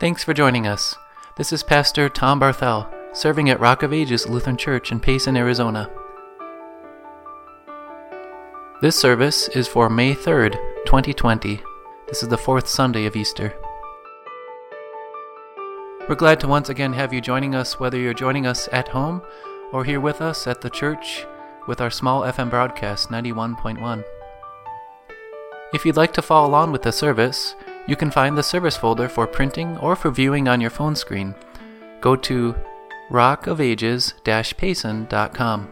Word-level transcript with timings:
Thanks 0.00 0.24
for 0.24 0.32
joining 0.32 0.66
us. 0.66 0.96
This 1.36 1.52
is 1.52 1.62
Pastor 1.62 2.08
Tom 2.08 2.40
Barthel, 2.40 2.90
serving 3.14 3.50
at 3.50 3.60
Rock 3.60 3.82
of 3.82 3.92
Ages 3.92 4.26
Lutheran 4.26 4.56
Church 4.56 4.90
in 4.90 4.98
Payson, 4.98 5.36
Arizona. 5.36 5.90
This 8.80 8.98
service 8.98 9.48
is 9.48 9.68
for 9.68 9.90
May 9.90 10.14
3rd, 10.14 10.52
2020. 10.86 11.60
This 12.08 12.22
is 12.22 12.30
the 12.30 12.38
fourth 12.38 12.66
Sunday 12.66 13.04
of 13.04 13.14
Easter. 13.14 13.54
We're 16.08 16.14
glad 16.14 16.40
to 16.40 16.48
once 16.48 16.70
again 16.70 16.94
have 16.94 17.12
you 17.12 17.20
joining 17.20 17.54
us, 17.54 17.78
whether 17.78 17.98
you're 17.98 18.14
joining 18.14 18.46
us 18.46 18.70
at 18.72 18.88
home 18.88 19.20
or 19.70 19.84
here 19.84 20.00
with 20.00 20.22
us 20.22 20.46
at 20.46 20.62
the 20.62 20.70
church 20.70 21.26
with 21.68 21.82
our 21.82 21.90
small 21.90 22.22
FM 22.22 22.48
broadcast 22.48 23.10
91.1. 23.10 24.02
If 25.74 25.84
you'd 25.84 25.98
like 25.98 26.14
to 26.14 26.22
follow 26.22 26.48
along 26.48 26.72
with 26.72 26.84
the 26.84 26.90
service, 26.90 27.54
you 27.86 27.96
can 27.96 28.10
find 28.10 28.36
the 28.36 28.42
service 28.42 28.76
folder 28.76 29.08
for 29.08 29.26
printing 29.26 29.78
or 29.78 29.96
for 29.96 30.10
viewing 30.10 30.48
on 30.48 30.60
your 30.60 30.68
phone 30.70 30.94
screen. 30.94 31.34
Go 32.00 32.14
to 32.16 32.54
rockofages-payson.com. 33.10 35.68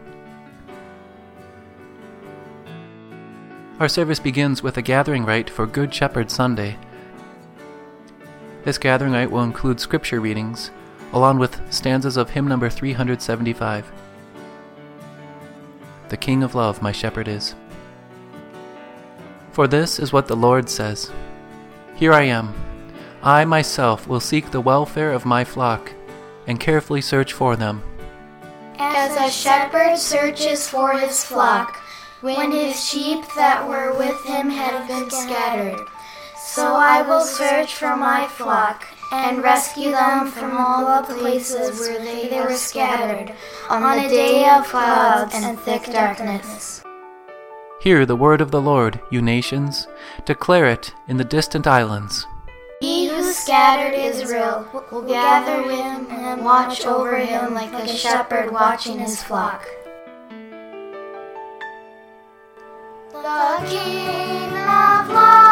Our 3.79 3.87
service 3.87 4.19
begins 4.19 4.61
with 4.61 4.77
a 4.77 4.81
gathering 4.81 5.23
rite 5.23 5.49
for 5.49 5.65
Good 5.65 5.93
Shepherd 5.93 6.29
Sunday. 6.29 6.77
This 8.65 8.77
gathering 8.77 9.13
rite 9.13 9.31
will 9.31 9.43
include 9.43 9.79
scripture 9.79 10.19
readings, 10.19 10.71
along 11.13 11.39
with 11.39 11.61
stanzas 11.71 12.17
of 12.17 12.31
hymn 12.31 12.45
number 12.45 12.69
375. 12.69 13.89
The 16.09 16.17
King 16.17 16.43
of 16.43 16.55
Love, 16.55 16.81
my 16.81 16.91
shepherd 16.91 17.29
is. 17.29 17.55
For 19.51 19.67
this 19.67 19.97
is 19.97 20.11
what 20.11 20.27
the 20.27 20.35
Lord 20.35 20.69
says 20.69 21.09
Here 21.99 22.13
I 22.13 22.23
am. 22.23 22.53
I 23.21 23.43
myself 23.43 24.07
will 24.07 24.21
seek 24.21 24.51
the 24.51 24.61
welfare 24.61 25.11
of 25.11 25.25
my 25.25 25.43
flock 25.43 25.91
and 26.47 26.57
carefully 26.57 27.01
search 27.01 27.33
for 27.33 27.57
them. 27.57 27.83
As 28.77 29.17
a 29.17 29.29
shepherd 29.29 29.97
searches 29.97 30.65
for 30.65 30.93
his 30.97 31.25
flock 31.25 31.75
when 32.21 32.53
his 32.53 32.81
sheep 32.81 33.19
that 33.35 33.67
were 33.67 33.97
with 33.97 34.15
him 34.23 34.49
have 34.49 34.87
been 34.87 35.09
scattered. 35.09 35.85
So 36.37 36.73
I 36.73 37.01
will 37.01 37.19
search 37.19 37.75
for 37.75 37.97
my 37.97 38.27
flock 38.27 38.87
and 39.11 39.43
rescue 39.43 39.91
them 39.91 40.31
from 40.31 40.55
all 40.55 41.01
the 41.01 41.13
places 41.15 41.81
where 41.81 41.99
they 41.99 42.39
were 42.39 42.55
scattered 42.55 43.35
on 43.69 43.99
a 43.99 44.07
day 44.07 44.47
of 44.47 44.65
clouds 44.65 45.35
and 45.35 45.59
thick 45.59 45.83
darkness. 45.87 46.81
Hear 47.79 48.05
the 48.05 48.17
word 48.17 48.41
of 48.41 48.51
the 48.51 48.61
Lord, 48.61 48.99
you 49.09 49.21
nations. 49.21 49.87
Declare 50.25 50.65
it 50.65 50.93
in 51.07 51.15
the 51.15 51.23
distant 51.23 51.65
islands. 51.65 52.27
He 52.81 53.07
who 53.07 53.31
scattered 53.31 53.93
Israel 53.93 54.67
will 54.91 55.01
gather 55.01 55.63
him 55.63 56.07
and 56.11 56.43
watch 56.43 56.85
over 56.85 57.15
him 57.17 57.53
like 57.53 57.71
a 57.71 57.87
shepherd 57.87 58.51
watching 58.51 58.99
his 58.99 59.23
flock. 59.23 59.65
The 63.13 63.65
King 63.65 64.49
of 64.49 65.07
Love, 65.07 65.48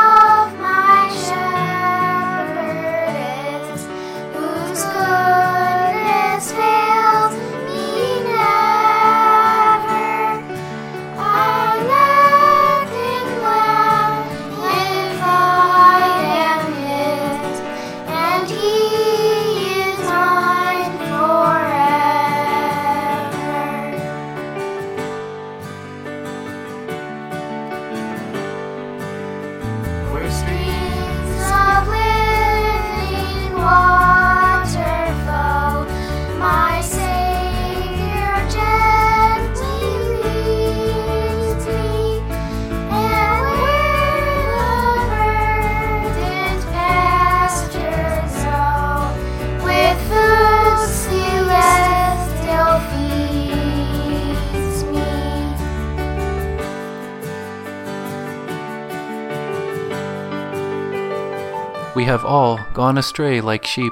have 62.07 62.23
all 62.23 62.57
gone 62.73 62.97
astray 62.97 63.41
like 63.41 63.65
sheep. 63.65 63.91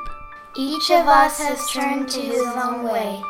Each 0.56 0.90
of 0.90 1.06
us 1.06 1.38
has 1.40 1.70
turned 1.70 2.08
to 2.12 2.22
his 2.22 2.48
own 2.56 2.81
way. 2.81 3.22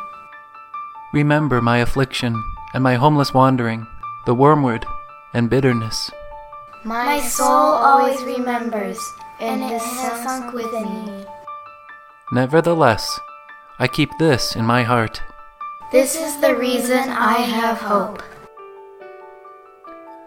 Remember 1.12 1.60
my 1.60 1.78
affliction 1.78 2.40
and 2.72 2.84
my 2.84 2.94
homeless 2.94 3.34
wandering, 3.34 3.84
the 4.26 4.34
wormwood 4.34 4.86
and 5.34 5.50
bitterness. 5.50 6.12
My 6.84 7.18
soul 7.18 7.48
always 7.48 8.22
remembers, 8.22 8.96
and 9.40 9.60
it 9.60 9.82
has 9.82 10.22
sunk 10.22 10.52
within 10.52 11.04
me. 11.04 11.26
Nevertheless, 12.30 13.18
I 13.80 13.88
keep 13.88 14.10
this 14.20 14.54
in 14.54 14.64
my 14.64 14.84
heart. 14.84 15.20
This 15.90 16.14
is 16.14 16.40
the 16.40 16.54
reason 16.54 17.08
I 17.08 17.38
have 17.38 17.78
hope. 17.78 18.22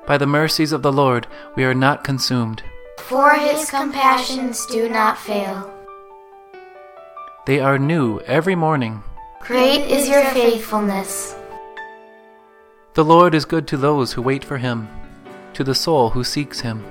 By 0.05 0.17
the 0.17 0.27
mercies 0.27 0.73
of 0.73 0.81
the 0.81 0.91
Lord, 0.91 1.27
we 1.55 1.63
are 1.63 1.73
not 1.73 2.03
consumed. 2.03 2.61
For 3.07 3.31
his 3.31 3.69
compassions 3.69 4.65
do 4.67 4.87
not 4.89 5.17
fail. 5.17 5.73
They 7.45 7.59
are 7.59 7.79
new 7.79 8.19
every 8.21 8.55
morning. 8.55 9.01
Great 9.39 9.89
is 9.89 10.07
your 10.07 10.23
faithfulness. 10.25 11.35
The 12.93 13.03
Lord 13.03 13.33
is 13.33 13.45
good 13.45 13.67
to 13.69 13.77
those 13.77 14.13
who 14.13 14.21
wait 14.21 14.43
for 14.43 14.57
him, 14.57 14.87
to 15.53 15.63
the 15.63 15.73
soul 15.73 16.11
who 16.11 16.23
seeks 16.23 16.59
him. 16.59 16.85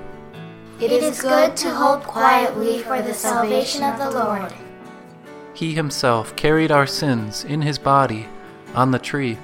It 0.81 0.91
is 0.91 1.21
good 1.21 1.55
to 1.57 1.73
hope 1.73 2.03
quietly 2.03 2.79
for 2.79 3.01
the 3.01 3.13
salvation 3.13 3.83
of 3.83 3.99
the 3.99 4.11
Lord. 4.11 4.53
He 5.53 5.73
himself 5.73 6.35
carried 6.35 6.71
our 6.71 6.87
sins 6.87 7.43
in 7.43 7.61
his 7.61 7.77
body 7.77 8.27
on 8.73 8.91
the 8.91 8.99
tree, 8.99 9.37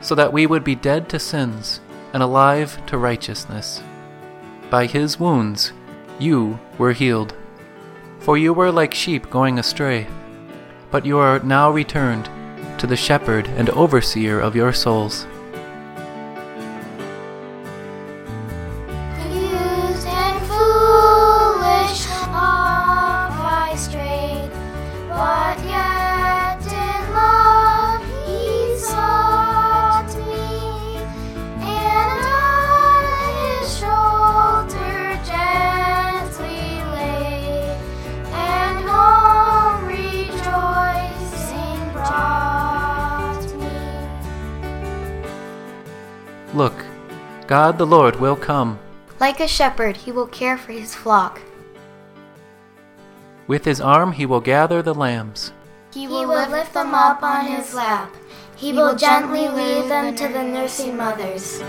so 0.00 0.14
that 0.14 0.32
we 0.32 0.46
would 0.46 0.62
be 0.62 0.74
dead 0.74 1.08
to 1.08 1.18
sins 1.18 1.80
and 2.12 2.22
alive 2.22 2.84
to 2.86 2.98
righteousness. 2.98 3.82
By 4.70 4.86
his 4.86 5.18
wounds 5.18 5.72
you 6.18 6.58
were 6.78 6.92
healed. 6.92 7.34
For 8.20 8.38
you 8.38 8.52
were 8.52 8.72
like 8.72 8.94
sheep 8.94 9.30
going 9.30 9.58
astray, 9.58 10.06
but 10.90 11.04
you 11.04 11.18
are 11.18 11.38
now 11.40 11.70
returned 11.70 12.28
to 12.78 12.86
the 12.86 12.96
shepherd 12.96 13.46
and 13.48 13.70
overseer 13.70 14.40
of 14.40 14.56
your 14.56 14.72
souls. 14.72 15.26
Look, 46.56 46.86
God 47.46 47.76
the 47.76 47.84
Lord 47.84 48.16
will 48.16 48.34
come. 48.34 48.78
Like 49.20 49.40
a 49.40 49.46
shepherd, 49.46 49.94
he 49.94 50.10
will 50.10 50.26
care 50.26 50.56
for 50.56 50.72
his 50.72 50.94
flock. 50.94 51.42
With 53.46 53.66
his 53.66 53.78
arm 53.78 54.12
he 54.12 54.24
will 54.24 54.40
gather 54.40 54.80
the 54.80 54.94
lambs. 54.94 55.52
He 55.92 56.08
will 56.08 56.28
lift 56.48 56.72
them 56.72 56.94
up 56.94 57.22
on 57.22 57.44
his 57.44 57.74
lap. 57.74 58.10
He 58.56 58.72
will 58.72 58.96
gently 58.96 59.48
lead 59.48 59.90
them 59.90 60.16
to 60.16 60.28
the 60.28 60.42
nursing 60.42 60.96
mothers. 60.96 61.60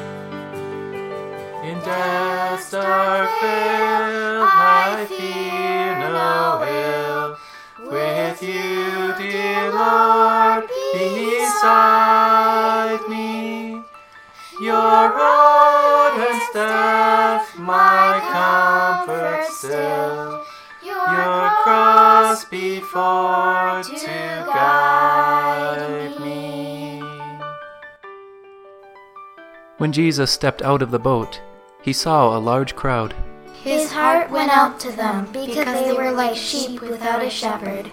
In 1.67 1.77
death's 1.83 2.71
dark 2.71 3.29
veil, 3.41 4.47
I 4.47 5.05
fear 5.09 5.99
no 5.99 6.63
ill. 6.63 7.35
With 7.91 8.41
you, 8.41 9.13
dear 9.19 9.69
Lord, 9.73 10.63
beside 10.93 12.29
me. 13.09 13.16
Your 14.67 14.75
rod 14.75 16.19
and 16.29 16.41
staff, 16.49 17.57
my 17.57 18.19
comfort 18.35 19.45
still. 19.53 20.43
Your 20.83 21.49
cross 21.63 22.43
before 22.43 23.81
to 23.81 24.45
guide 24.45 26.19
me. 26.19 27.01
When 29.77 29.93
Jesus 29.93 30.31
stepped 30.31 30.61
out 30.61 30.81
of 30.81 30.91
the 30.91 30.99
boat, 30.99 31.41
he 31.81 31.93
saw 31.93 32.37
a 32.37 32.39
large 32.39 32.75
crowd. 32.75 33.15
His 33.63 33.89
heart 33.89 34.29
went 34.29 34.51
out 34.51 34.81
to 34.81 34.91
them 34.91 35.31
because 35.31 35.85
they 35.85 35.93
were 35.93 36.11
like 36.11 36.35
sheep 36.35 36.81
without 36.81 37.23
a 37.23 37.29
shepherd. 37.29 37.89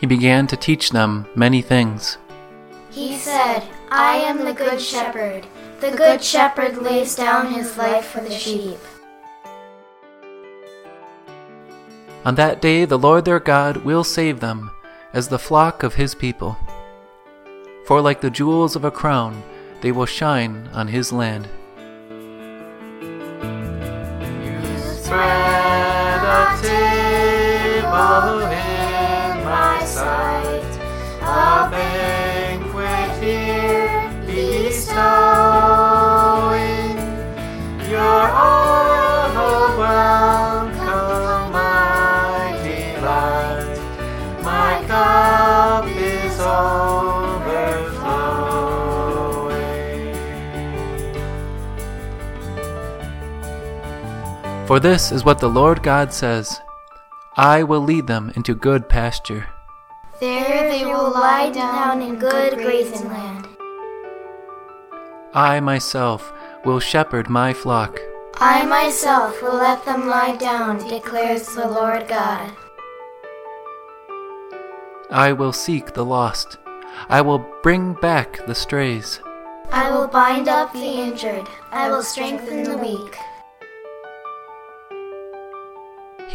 He 0.00 0.06
began 0.06 0.46
to 0.46 0.56
teach 0.56 0.88
them 0.88 1.26
many 1.34 1.60
things. 1.60 2.16
He 2.96 3.14
said, 3.18 3.62
I 3.90 4.16
am 4.16 4.42
the 4.42 4.54
good 4.54 4.80
shepherd. 4.80 5.46
The 5.80 5.90
good 5.90 6.24
shepherd 6.24 6.78
lays 6.78 7.14
down 7.14 7.52
his 7.52 7.76
life 7.76 8.06
for 8.06 8.22
the 8.22 8.30
sheep. 8.30 8.78
On 12.24 12.36
that 12.36 12.62
day, 12.62 12.86
the 12.86 12.98
Lord 12.98 13.26
their 13.26 13.38
God 13.38 13.84
will 13.84 14.02
save 14.02 14.40
them 14.40 14.70
as 15.12 15.28
the 15.28 15.38
flock 15.38 15.82
of 15.82 15.96
his 15.96 16.14
people. 16.14 16.56
For 17.84 18.00
like 18.00 18.22
the 18.22 18.30
jewels 18.30 18.74
of 18.76 18.84
a 18.86 18.90
crown, 18.90 19.42
they 19.82 19.92
will 19.92 20.06
shine 20.06 20.70
on 20.72 20.88
his 20.88 21.12
land. 21.12 21.50
You 22.08 22.18
spread 25.04 26.22
a 26.24 26.58
table 26.62 28.40
in 28.40 29.44
my 29.44 29.84
sight, 29.84 30.80
a 31.20 31.68
For 54.66 54.80
this 54.80 55.12
is 55.12 55.24
what 55.24 55.38
the 55.38 55.48
Lord 55.48 55.84
God 55.84 56.12
says 56.12 56.60
I 57.36 57.62
will 57.62 57.82
lead 57.82 58.08
them 58.08 58.32
into 58.34 58.52
good 58.52 58.88
pasture. 58.88 59.46
There 60.18 60.68
they 60.68 60.84
will 60.84 61.12
lie 61.12 61.50
down 61.50 62.02
in 62.02 62.18
good 62.18 62.54
grazing 62.54 63.06
land. 63.08 63.46
I 65.32 65.60
myself 65.60 66.32
will 66.64 66.80
shepherd 66.80 67.30
my 67.30 67.52
flock. 67.52 68.00
I 68.38 68.66
myself 68.66 69.40
will 69.40 69.54
let 69.54 69.84
them 69.84 70.08
lie 70.08 70.34
down, 70.34 70.78
declares 70.88 71.46
the 71.54 71.68
Lord 71.68 72.08
God. 72.08 72.50
I 75.12 75.32
will 75.32 75.52
seek 75.52 75.94
the 75.94 76.04
lost. 76.04 76.58
I 77.08 77.20
will 77.20 77.46
bring 77.62 77.94
back 77.94 78.44
the 78.46 78.54
strays. 78.54 79.20
I 79.70 79.92
will 79.92 80.08
bind 80.08 80.48
up 80.48 80.72
the 80.72 80.80
injured. 80.80 81.46
I 81.70 81.88
will 81.88 82.02
strengthen 82.02 82.64
the 82.64 82.76
weak. 82.76 83.16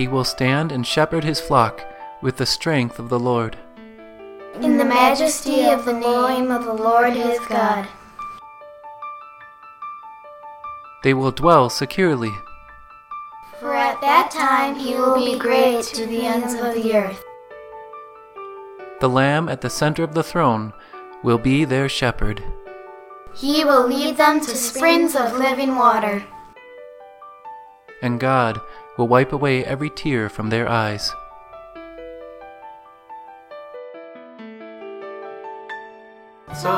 He 0.01 0.07
will 0.07 0.23
stand 0.23 0.71
and 0.71 0.87
shepherd 0.87 1.23
his 1.23 1.39
flock 1.39 1.85
with 2.23 2.37
the 2.37 2.45
strength 2.47 2.97
of 2.97 3.09
the 3.09 3.19
Lord. 3.19 3.55
In 4.59 4.79
the 4.79 4.83
majesty 4.83 5.65
of 5.65 5.85
the 5.85 5.93
name 5.93 6.49
of 6.49 6.65
the 6.65 6.73
Lord 6.73 7.13
his 7.13 7.37
God. 7.41 7.87
They 11.03 11.13
will 11.13 11.29
dwell 11.29 11.69
securely. 11.69 12.31
For 13.59 13.75
at 13.75 14.01
that 14.01 14.31
time 14.31 14.73
he 14.73 14.95
will 14.95 15.23
be 15.23 15.37
great 15.37 15.83
to 15.93 16.07
the 16.07 16.25
ends 16.25 16.55
of 16.55 16.73
the 16.73 16.95
earth. 16.95 17.23
The 19.01 19.09
Lamb 19.09 19.49
at 19.49 19.61
the 19.61 19.69
center 19.69 20.03
of 20.03 20.15
the 20.15 20.23
throne 20.23 20.73
will 21.21 21.37
be 21.37 21.63
their 21.63 21.87
shepherd. 21.87 22.43
He 23.35 23.63
will 23.63 23.87
lead 23.87 24.17
them 24.17 24.39
to 24.39 24.55
springs 24.55 25.15
of 25.15 25.37
living 25.37 25.75
water. 25.75 26.23
And 28.01 28.19
God 28.19 28.59
will 28.97 29.07
wipe 29.07 29.33
away 29.33 29.63
every 29.65 29.89
tear 29.89 30.29
from 30.29 30.49
their 30.49 30.67
eyes. 30.67 31.11
So 36.53 36.69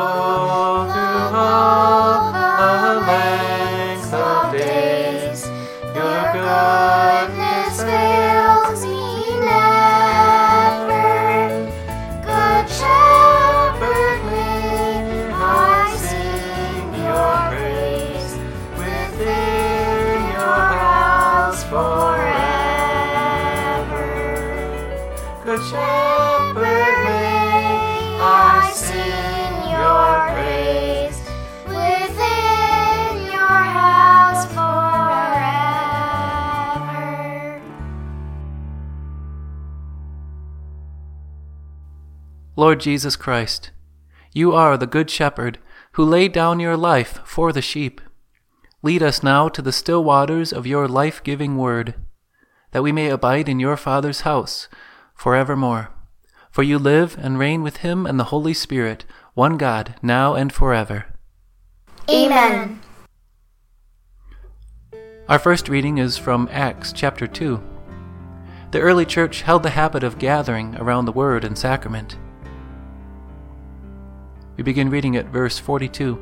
Lord 42.74 42.81
Jesus 42.81 43.16
Christ, 43.16 43.70
you 44.31 44.52
are 44.52 44.78
the 44.78 44.88
Good 44.88 45.12
Shepherd 45.12 45.60
who 45.92 46.04
laid 46.04 46.31
down 46.31 46.60
your 46.60 46.75
life 46.75 47.20
for 47.24 47.54
the 47.54 47.62
sheep. 47.62 48.02
Lead 48.81 49.04
us 49.04 49.22
now 49.22 49.48
to 49.48 49.62
the 49.62 49.72
still 49.72 50.04
waters 50.04 50.52
of 50.52 50.66
your 50.66 50.88
life 50.88 51.24
giving 51.24 51.56
word, 51.56 51.94
that 52.72 52.81
we 52.81 52.92
may 52.92 53.12
abide 53.12 53.48
in 53.48 53.60
your 53.60 53.78
Father's 53.78 54.22
house 54.22 54.70
forevermore. 55.14 55.92
For 56.50 56.64
you 56.64 56.80
live 56.80 57.16
and 57.22 57.38
reign 57.38 57.62
with 57.62 57.86
him 57.86 58.08
and 58.08 58.20
the 58.20 58.31
Holy 58.34 58.56
Spirit, 58.56 59.06
one 59.36 59.58
God, 59.58 59.94
now 60.02 60.34
and 60.34 60.52
forever. 60.52 61.06
Amen. 62.10 62.81
Our 65.30 65.38
first 65.38 65.70
reading 65.70 66.00
is 66.00 66.18
from 66.18 66.50
Acts 66.52 66.92
chapter 66.92 67.28
2. 67.28 67.62
The 68.72 68.80
early 68.80 69.06
church 69.06 69.44
held 69.44 69.62
the 69.62 69.70
habit 69.70 70.03
of 70.03 70.18
gathering 70.18 70.75
around 70.77 71.06
the 71.06 71.12
Word 71.12 71.44
and 71.44 71.56
Sacrament. 71.56 72.18
We 74.55 74.63
begin 74.63 74.89
reading 74.89 75.15
at 75.15 75.27
verse 75.27 75.57
42. 75.57 76.19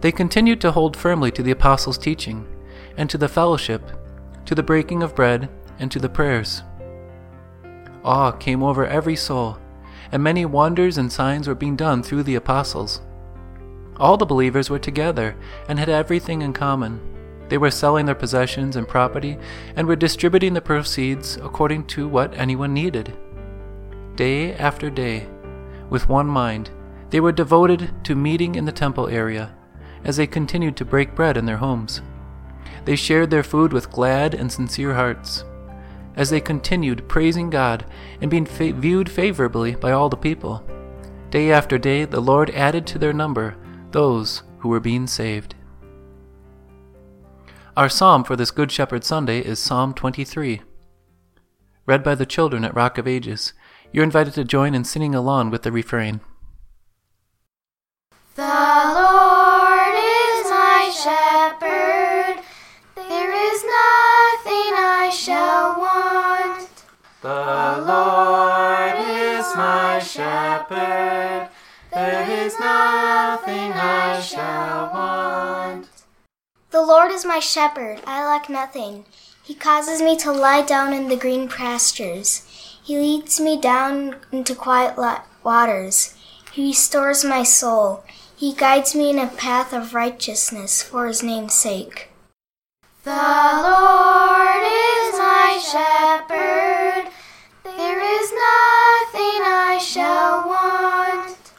They 0.00 0.12
continued 0.12 0.60
to 0.60 0.72
hold 0.72 0.96
firmly 0.96 1.30
to 1.32 1.42
the 1.42 1.50
apostles' 1.50 1.98
teaching, 1.98 2.46
and 2.96 3.08
to 3.10 3.18
the 3.18 3.28
fellowship, 3.28 3.82
to 4.44 4.54
the 4.54 4.62
breaking 4.62 5.02
of 5.02 5.14
bread, 5.14 5.48
and 5.78 5.90
to 5.90 5.98
the 5.98 6.08
prayers. 6.08 6.62
Awe 8.04 8.32
came 8.32 8.62
over 8.62 8.86
every 8.86 9.16
soul, 9.16 9.58
and 10.12 10.22
many 10.22 10.44
wonders 10.44 10.98
and 10.98 11.10
signs 11.10 11.48
were 11.48 11.54
being 11.54 11.76
done 11.76 12.02
through 12.02 12.22
the 12.22 12.34
apostles. 12.34 13.00
All 13.98 14.16
the 14.16 14.26
believers 14.26 14.70
were 14.70 14.78
together 14.78 15.36
and 15.68 15.78
had 15.78 15.88
everything 15.88 16.42
in 16.42 16.52
common. 16.52 17.00
They 17.48 17.58
were 17.58 17.70
selling 17.70 18.06
their 18.06 18.14
possessions 18.14 18.76
and 18.76 18.86
property 18.86 19.38
and 19.74 19.86
were 19.86 19.96
distributing 19.96 20.54
the 20.54 20.60
proceeds 20.60 21.36
according 21.36 21.86
to 21.88 22.06
what 22.06 22.34
anyone 22.34 22.74
needed. 22.74 23.16
Day 24.14 24.54
after 24.54 24.90
day, 24.90 25.26
with 25.90 26.08
one 26.08 26.26
mind, 26.26 26.70
they 27.10 27.20
were 27.20 27.32
devoted 27.32 27.92
to 28.04 28.14
meeting 28.14 28.54
in 28.54 28.64
the 28.64 28.72
temple 28.72 29.08
area 29.08 29.54
as 30.04 30.16
they 30.16 30.26
continued 30.26 30.76
to 30.76 30.84
break 30.84 31.14
bread 31.14 31.36
in 31.36 31.46
their 31.46 31.56
homes. 31.56 32.02
They 32.84 32.96
shared 32.96 33.30
their 33.30 33.42
food 33.42 33.72
with 33.72 33.90
glad 33.90 34.34
and 34.34 34.50
sincere 34.50 34.94
hearts 34.94 35.44
as 36.16 36.30
they 36.30 36.40
continued 36.40 37.08
praising 37.08 37.48
God 37.48 37.86
and 38.20 38.30
being 38.30 38.44
fa- 38.44 38.72
viewed 38.72 39.08
favorably 39.08 39.76
by 39.76 39.92
all 39.92 40.08
the 40.08 40.16
people. 40.16 40.64
Day 41.30 41.52
after 41.52 41.78
day, 41.78 42.04
the 42.04 42.20
Lord 42.20 42.50
added 42.50 42.86
to 42.88 42.98
their 42.98 43.12
number 43.12 43.56
those 43.92 44.42
who 44.58 44.68
were 44.68 44.80
being 44.80 45.06
saved. 45.06 45.54
Our 47.76 47.88
psalm 47.88 48.24
for 48.24 48.34
this 48.34 48.50
Good 48.50 48.72
Shepherd 48.72 49.04
Sunday 49.04 49.38
is 49.38 49.60
Psalm 49.60 49.94
23. 49.94 50.62
Read 51.86 52.02
by 52.02 52.16
the 52.16 52.26
children 52.26 52.64
at 52.64 52.74
Rock 52.74 52.98
of 52.98 53.06
Ages, 53.06 53.52
you're 53.92 54.04
invited 54.04 54.34
to 54.34 54.44
join 54.44 54.74
in 54.74 54.82
singing 54.82 55.14
along 55.14 55.50
with 55.50 55.62
the 55.62 55.70
refrain. 55.70 56.20
The 58.38 58.44
Lord 58.44 59.96
is 59.98 60.46
my 60.48 60.92
shepherd, 60.94 62.40
there 62.94 63.32
is 63.34 63.64
nothing 63.64 64.72
I 64.78 65.10
shall 65.12 65.80
want. 65.80 66.70
The 67.20 67.82
Lord 67.84 68.94
is 69.10 69.56
my 69.56 69.98
shepherd, 69.98 71.48
there 71.92 72.30
is 72.30 72.54
nothing 72.60 73.72
I 73.72 74.20
shall 74.20 74.92
want. 74.92 75.88
The 76.70 76.82
Lord 76.82 77.10
is 77.10 77.24
my 77.24 77.40
shepherd, 77.40 78.02
I 78.06 78.24
lack 78.24 78.48
nothing. 78.48 79.04
He 79.42 79.56
causes 79.56 80.00
me 80.00 80.16
to 80.18 80.30
lie 80.30 80.62
down 80.62 80.92
in 80.92 81.08
the 81.08 81.16
green 81.16 81.48
pastures. 81.48 82.46
He 82.84 82.96
leads 82.96 83.40
me 83.40 83.60
down 83.60 84.14
into 84.30 84.54
quiet 84.54 84.96
waters. 85.42 86.14
He 86.52 86.68
restores 86.68 87.24
my 87.24 87.42
soul. 87.42 88.04
He 88.38 88.52
guides 88.52 88.94
me 88.94 89.10
in 89.10 89.18
a 89.18 89.26
path 89.26 89.72
of 89.72 89.94
righteousness 89.94 90.80
for 90.80 91.08
his 91.08 91.24
name's 91.24 91.54
sake. 91.54 92.10
The 93.02 93.10
Lord 93.10 94.62
is 94.62 95.18
my 95.18 95.58
shepherd. 95.60 97.10
There 97.64 97.98
is 97.98 98.30
nothing 98.30 99.42
I 99.42 99.80
shall 99.82 100.46
want. 100.46 101.50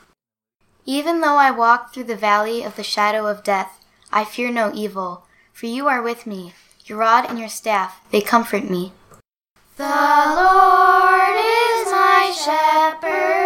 Even 0.85 1.19
though 1.19 1.35
I 1.35 1.51
walk 1.51 1.93
through 1.93 2.05
the 2.05 2.15
valley 2.15 2.63
of 2.63 2.77
the 2.77 2.83
shadow 2.83 3.27
of 3.27 3.43
death, 3.43 3.83
I 4.09 4.23
fear 4.23 4.49
no 4.49 4.71
evil, 4.73 5.25
for 5.51 5.65
you 5.65 5.89
are 5.89 6.01
with 6.01 6.25
me. 6.25 6.53
Your 6.85 6.99
rod 6.99 7.25
and 7.25 7.37
your 7.37 7.49
staff, 7.49 7.99
they 8.09 8.21
comfort 8.21 8.69
me. 8.69 8.93
The 9.75 9.83
Lord 9.83 11.35
is 11.35 11.91
my 11.91 12.31
shepherd. 12.33 13.38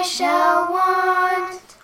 I 0.00 0.02
shall 0.02 0.72
want. 0.72 1.76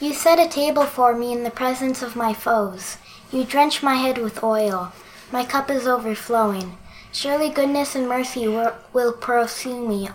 You 0.00 0.12
set 0.12 0.40
a 0.40 0.48
table 0.48 0.86
for 0.86 1.14
me 1.14 1.32
in 1.32 1.44
the 1.44 1.52
presence 1.52 2.02
of 2.02 2.16
my 2.16 2.34
foes. 2.34 2.96
You 3.30 3.44
drench 3.44 3.80
my 3.80 3.94
head 3.94 4.18
with 4.18 4.42
oil. 4.42 4.92
My 5.30 5.44
cup 5.44 5.70
is 5.70 5.86
overflowing. 5.86 6.76
Surely 7.12 7.48
goodness 7.48 7.94
and 7.94 8.08
mercy 8.08 8.48
will 8.48 9.12
pursue 9.12 9.86
me 9.86 10.08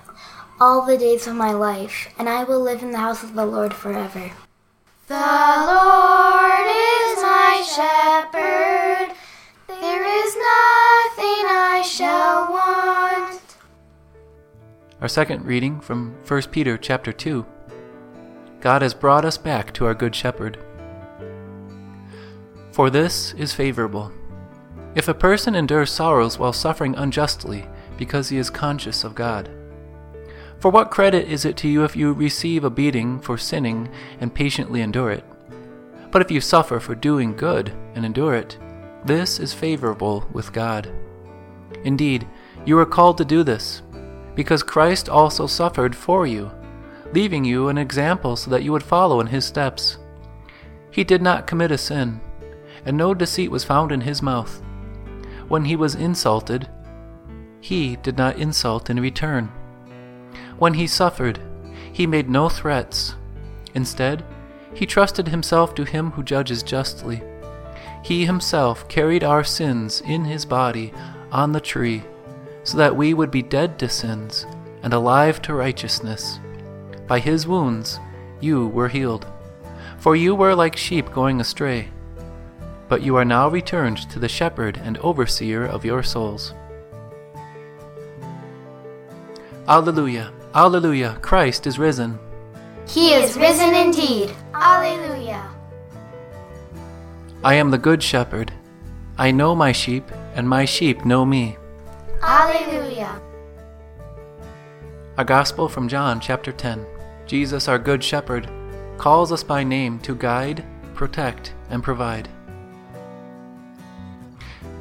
all 0.59 0.85
the 0.85 0.97
days 0.97 1.27
of 1.27 1.35
my 1.37 1.53
life, 1.53 2.13
and 2.19 2.27
I 2.27 2.43
will 2.43 2.59
live 2.59 2.83
in 2.83 2.91
the 2.91 2.97
house 2.97 3.23
of 3.23 3.35
the 3.35 3.45
Lord 3.45 3.73
forever. 3.73 4.31
The 5.07 5.15
Lord 5.15 6.67
is 6.67 7.23
my 7.23 7.63
shepherd. 7.63 9.15
There 9.69 10.03
is 10.03 10.35
nothing 10.35 11.45
I 11.47 11.81
shall 11.87 12.51
want. 12.51 13.44
Our 15.05 15.09
second 15.09 15.45
reading 15.45 15.81
from 15.81 16.15
1 16.27 16.41
Peter 16.49 16.79
chapter 16.79 17.13
2. 17.13 17.45
God 18.59 18.81
has 18.81 18.95
brought 18.95 19.23
us 19.23 19.37
back 19.37 19.71
to 19.73 19.85
our 19.85 19.93
good 19.93 20.15
shepherd. 20.15 20.57
For 22.71 22.89
this 22.89 23.31
is 23.33 23.53
favorable. 23.53 24.11
If 24.95 25.07
a 25.07 25.13
person 25.13 25.53
endures 25.53 25.91
sorrows 25.91 26.39
while 26.39 26.53
suffering 26.53 26.95
unjustly 26.95 27.67
because 27.99 28.29
he 28.29 28.39
is 28.39 28.49
conscious 28.49 29.03
of 29.03 29.13
God. 29.13 29.47
For 30.57 30.71
what 30.71 30.89
credit 30.89 31.27
is 31.27 31.45
it 31.45 31.55
to 31.57 31.67
you 31.67 31.83
if 31.83 31.95
you 31.95 32.11
receive 32.11 32.63
a 32.63 32.71
beating 32.71 33.19
for 33.19 33.37
sinning 33.37 33.89
and 34.19 34.33
patiently 34.33 34.81
endure 34.81 35.11
it? 35.11 35.23
But 36.09 36.23
if 36.23 36.31
you 36.31 36.41
suffer 36.41 36.79
for 36.79 36.95
doing 36.95 37.35
good 37.35 37.71
and 37.93 38.03
endure 38.05 38.33
it, 38.33 38.57
this 39.05 39.39
is 39.39 39.53
favorable 39.53 40.27
with 40.31 40.51
God. 40.51 40.91
Indeed, 41.83 42.27
you 42.65 42.79
are 42.79 42.87
called 42.87 43.19
to 43.19 43.25
do 43.25 43.43
this, 43.43 43.83
because 44.35 44.63
Christ 44.63 45.09
also 45.09 45.47
suffered 45.47 45.95
for 45.95 46.27
you, 46.27 46.51
leaving 47.13 47.45
you 47.45 47.69
an 47.69 47.77
example 47.77 48.35
so 48.35 48.51
that 48.51 48.63
you 48.63 48.71
would 48.71 48.83
follow 48.83 49.19
in 49.19 49.27
his 49.27 49.45
steps. 49.45 49.97
He 50.91 51.03
did 51.03 51.21
not 51.21 51.47
commit 51.47 51.71
a 51.71 51.77
sin, 51.77 52.21
and 52.85 52.95
no 52.97 53.13
deceit 53.13 53.49
was 53.49 53.63
found 53.63 53.91
in 53.91 54.01
his 54.01 54.21
mouth. 54.21 54.61
When 55.47 55.65
he 55.65 55.75
was 55.75 55.95
insulted, 55.95 56.69
he 57.61 57.95
did 57.97 58.17
not 58.17 58.37
insult 58.37 58.89
in 58.89 58.99
return. 58.99 59.51
When 60.57 60.75
he 60.75 60.87
suffered, 60.87 61.39
he 61.91 62.05
made 62.05 62.29
no 62.29 62.49
threats. 62.49 63.15
Instead, 63.73 64.23
he 64.73 64.85
trusted 64.85 65.29
himself 65.29 65.73
to 65.75 65.83
him 65.83 66.11
who 66.11 66.23
judges 66.23 66.61
justly. 66.61 67.23
He 68.03 68.25
himself 68.25 68.87
carried 68.87 69.23
our 69.23 69.43
sins 69.43 70.01
in 70.01 70.25
his 70.25 70.45
body 70.45 70.93
on 71.31 71.53
the 71.53 71.61
tree, 71.61 72.03
so 72.65 72.77
that 72.77 72.97
we 72.97 73.13
would 73.13 73.31
be 73.31 73.41
dead 73.41 73.79
to 73.79 73.87
sins 73.87 74.45
and 74.83 74.93
alive 74.93 75.41
to 75.43 75.53
righteousness. 75.53 76.39
By 77.07 77.19
his 77.19 77.47
wounds 77.47 77.99
you 78.41 78.67
were 78.67 78.89
healed. 78.89 79.25
For 79.99 80.15
you 80.15 80.35
were 80.35 80.53
like 80.53 80.75
sheep 80.75 81.11
going 81.13 81.39
astray, 81.39 81.89
but 82.89 83.01
you 83.01 83.15
are 83.15 83.25
now 83.25 83.47
returned 83.47 84.09
to 84.09 84.19
the 84.19 84.27
shepherd 84.27 84.77
and 84.83 84.97
overseer 84.97 85.65
of 85.65 85.85
your 85.85 86.03
souls. 86.03 86.53
Alleluia! 89.67 90.31
Alleluia! 90.53 91.17
Christ 91.21 91.65
is 91.65 91.79
risen. 91.79 92.19
He 92.87 93.13
is 93.13 93.35
risen 93.35 93.73
indeed. 93.73 94.31
Alleluia! 94.53 95.49
I 97.43 97.55
am 97.55 97.71
the 97.71 97.77
good 97.77 98.03
shepherd. 98.03 98.51
I 99.17 99.31
know 99.31 99.55
my 99.55 99.71
sheep, 99.71 100.11
and 100.35 100.47
my 100.47 100.65
sheep 100.65 101.05
know 101.05 101.25
me. 101.25 101.57
Alleluia! 102.27 103.21
A 105.19 105.23
Gospel 105.23 105.69
from 105.69 105.87
John 105.87 106.19
chapter 106.19 106.51
10. 106.51 106.83
Jesus, 107.27 107.67
our 107.67 107.77
good 107.77 108.03
shepherd, 108.03 108.49
calls 108.97 109.31
us 109.31 109.43
by 109.43 109.63
name 109.63 109.99
to 109.99 110.15
guide, 110.15 110.65
protect, 110.95 111.53
and 111.69 111.83
provide. 111.83 112.27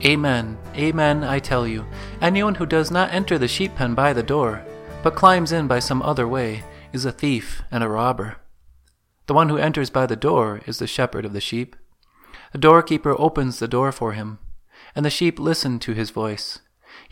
Amen, 0.03 0.57
amen, 0.75 1.23
I 1.23 1.39
tell 1.39 1.67
you, 1.67 1.85
anyone 2.23 2.55
who 2.55 2.65
does 2.65 2.91
not 2.91 3.13
enter 3.13 3.37
the 3.37 3.47
sheep 3.47 3.75
pen 3.75 3.95
by 3.95 4.15
the 4.15 4.23
door, 4.23 4.65
but 5.03 5.15
climbs 5.15 5.53
in 5.53 5.67
by 5.67 5.81
some 5.81 6.01
other 6.01 6.27
way, 6.27 6.65
is 6.95 7.05
a 7.05 7.13
thief 7.13 7.61
and 7.71 7.85
a 7.85 7.91
robber. 7.91 8.37
The 9.27 9.35
one 9.35 9.51
who 9.51 9.59
enters 9.59 9.91
by 9.91 10.07
the 10.07 10.17
door 10.17 10.63
is 10.67 10.79
the 10.79 10.87
shepherd 10.87 11.27
of 11.27 11.35
the 11.35 11.43
sheep. 11.43 11.77
The 12.53 12.59
doorkeeper 12.59 13.15
opens 13.21 13.59
the 13.59 13.69
door 13.69 13.93
for 13.93 14.13
him, 14.13 14.39
and 14.97 15.05
the 15.05 15.11
sheep 15.11 15.39
listen 15.39 15.79
to 15.81 15.93
his 15.93 16.09
voice. 16.09 16.61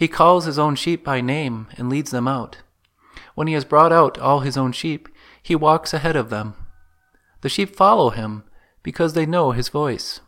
He 0.03 0.09
calls 0.09 0.47
his 0.47 0.59
own 0.59 0.75
sheep 0.75 1.05
by 1.05 1.21
name 1.21 1.69
and 1.77 1.89
leads 1.89 2.11
them 2.11 2.27
out. 2.27 2.57
When 3.37 3.47
he 3.47 3.55
has 3.55 3.65
brought 3.65 3.93
out 3.93 4.19
all 4.19 4.41
his 4.41 4.57
own 4.57 4.73
sheep, 4.73 5.09
he 5.41 5.55
walks 5.55 5.95
ahead 5.95 6.17
of 6.17 6.29
them. 6.29 6.55
The 7.43 7.49
sheep 7.49 7.77
follow 7.77 8.11
him 8.11 8.43
because 8.83 9.13
they 9.13 9.27
know 9.27 9.53
his 9.53 9.69
voice. 9.69 10.19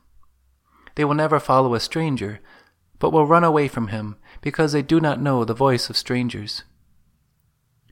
They 0.94 1.04
will 1.04 1.16
never 1.16 1.40
follow 1.40 1.74
a 1.74 1.80
stranger, 1.80 2.38
but 3.00 3.10
will 3.10 3.26
run 3.26 3.42
away 3.42 3.66
from 3.66 3.88
him 3.88 4.14
because 4.42 4.70
they 4.70 4.80
do 4.80 5.00
not 5.00 5.20
know 5.20 5.44
the 5.44 5.54
voice 5.54 5.90
of 5.90 5.96
strangers. 5.96 6.62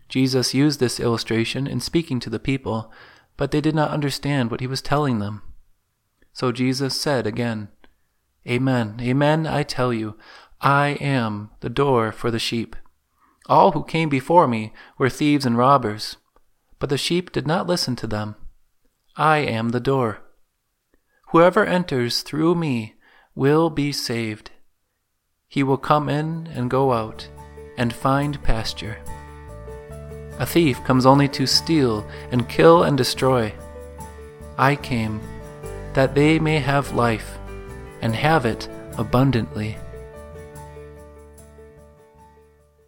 Jesus 0.08 0.54
used 0.54 0.78
this 0.78 1.00
illustration 1.00 1.66
in 1.66 1.80
speaking 1.80 2.20
to 2.20 2.30
the 2.30 2.38
people, 2.38 2.92
but 3.36 3.50
they 3.50 3.60
did 3.60 3.74
not 3.74 3.90
understand 3.90 4.52
what 4.52 4.60
he 4.60 4.68
was 4.68 4.82
telling 4.82 5.18
them. 5.18 5.42
So 6.32 6.52
Jesus 6.52 6.94
said 6.94 7.26
again, 7.26 7.70
Amen, 8.46 8.98
amen, 9.00 9.48
I 9.48 9.64
tell 9.64 9.92
you, 9.92 10.16
I 10.62 10.90
am 11.00 11.50
the 11.58 11.68
door 11.68 12.12
for 12.12 12.30
the 12.30 12.38
sheep. 12.38 12.76
All 13.48 13.72
who 13.72 13.82
came 13.82 14.08
before 14.08 14.46
me 14.46 14.72
were 14.96 15.10
thieves 15.10 15.44
and 15.44 15.58
robbers, 15.58 16.18
but 16.78 16.88
the 16.88 16.96
sheep 16.96 17.32
did 17.32 17.48
not 17.48 17.66
listen 17.66 17.96
to 17.96 18.06
them. 18.06 18.36
I 19.16 19.38
am 19.38 19.70
the 19.70 19.80
door. 19.80 20.20
Whoever 21.30 21.64
enters 21.64 22.22
through 22.22 22.54
me 22.54 22.94
will 23.34 23.70
be 23.70 23.90
saved. 23.90 24.52
He 25.48 25.64
will 25.64 25.78
come 25.78 26.08
in 26.08 26.46
and 26.46 26.70
go 26.70 26.92
out 26.92 27.28
and 27.76 27.92
find 27.92 28.40
pasture. 28.44 28.98
A 30.38 30.46
thief 30.46 30.82
comes 30.84 31.06
only 31.06 31.28
to 31.30 31.46
steal 31.46 32.08
and 32.30 32.48
kill 32.48 32.84
and 32.84 32.96
destroy. 32.96 33.52
I 34.56 34.76
came 34.76 35.20
that 35.94 36.14
they 36.14 36.38
may 36.38 36.60
have 36.60 36.94
life 36.94 37.36
and 38.00 38.14
have 38.14 38.46
it 38.46 38.68
abundantly. 38.96 39.76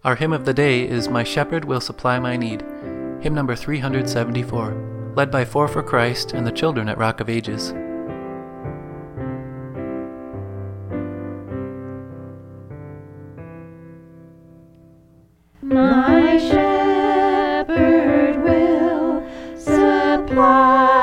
Our 0.04 0.16
hymn 0.16 0.34
of 0.34 0.44
the 0.44 0.52
day 0.52 0.86
is 0.86 1.08
My 1.08 1.24
Shepherd 1.24 1.64
Will 1.64 1.80
Supply 1.80 2.18
My 2.18 2.36
Need, 2.36 2.60
hymn 3.22 3.34
number 3.34 3.56
374, 3.56 5.12
led 5.16 5.30
by 5.30 5.46
Four 5.46 5.66
for 5.66 5.82
Christ 5.82 6.32
and 6.32 6.46
the 6.46 6.52
children 6.52 6.90
at 6.90 6.98
Rock 6.98 7.20
of 7.20 7.30
Ages. 7.30 7.72
My 15.62 16.36
shepherd. 16.36 18.44
will 18.44 19.26
supply 19.56 20.93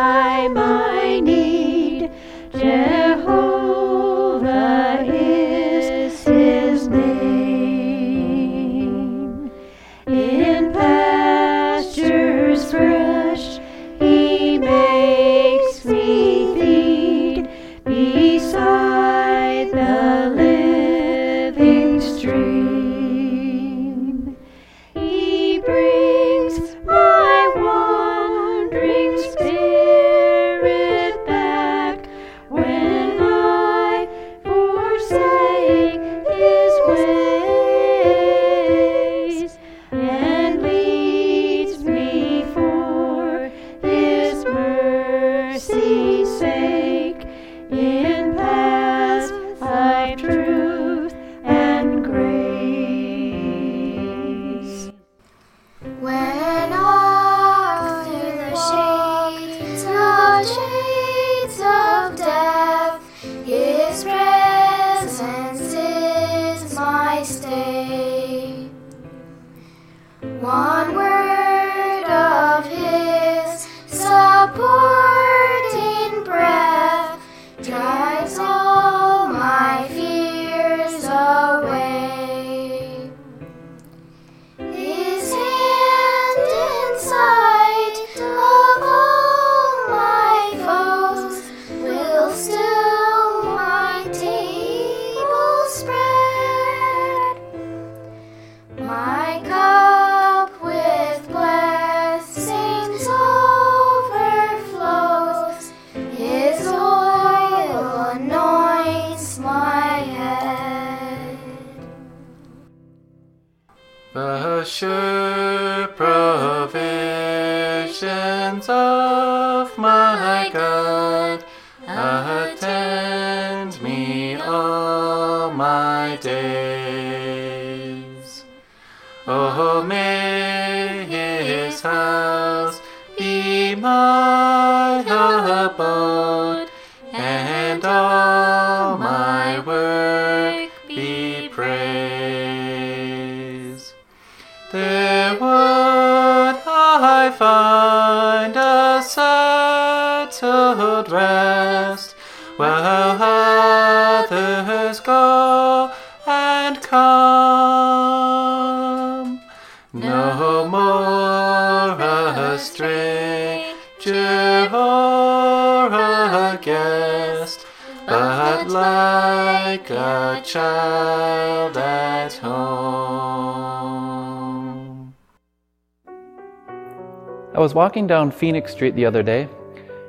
I 177.62 177.64
was 177.64 177.76
walking 177.76 178.08
down 178.08 178.32
Phoenix 178.32 178.72
Street 178.72 178.96
the 178.96 179.06
other 179.06 179.22
day, 179.22 179.48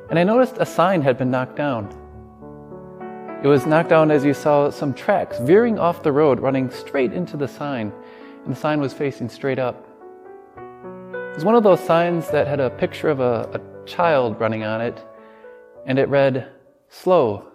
and 0.08 0.18
I 0.18 0.24
noticed 0.24 0.56
a 0.58 0.64
sign 0.64 1.02
had 1.02 1.18
been 1.18 1.30
knocked 1.30 1.54
down. 1.54 1.84
It 3.44 3.46
was 3.46 3.66
knocked 3.66 3.90
down 3.90 4.10
as 4.10 4.24
you 4.24 4.32
saw 4.32 4.70
some 4.70 4.94
tracks 4.94 5.38
veering 5.38 5.78
off 5.78 6.02
the 6.02 6.12
road, 6.12 6.40
running 6.40 6.70
straight 6.70 7.12
into 7.12 7.36
the 7.36 7.46
sign, 7.46 7.92
and 8.46 8.56
the 8.56 8.58
sign 8.58 8.80
was 8.80 8.94
facing 8.94 9.28
straight 9.28 9.58
up. 9.58 9.86
It 10.56 11.34
was 11.34 11.44
one 11.44 11.54
of 11.54 11.62
those 11.62 11.80
signs 11.80 12.30
that 12.30 12.46
had 12.46 12.58
a 12.58 12.70
picture 12.70 13.10
of 13.10 13.20
a, 13.20 13.46
a 13.52 13.86
child 13.86 14.40
running 14.40 14.64
on 14.64 14.80
it, 14.80 15.04
and 15.84 15.98
it 15.98 16.08
read, 16.08 16.50
Slow, 16.88 17.52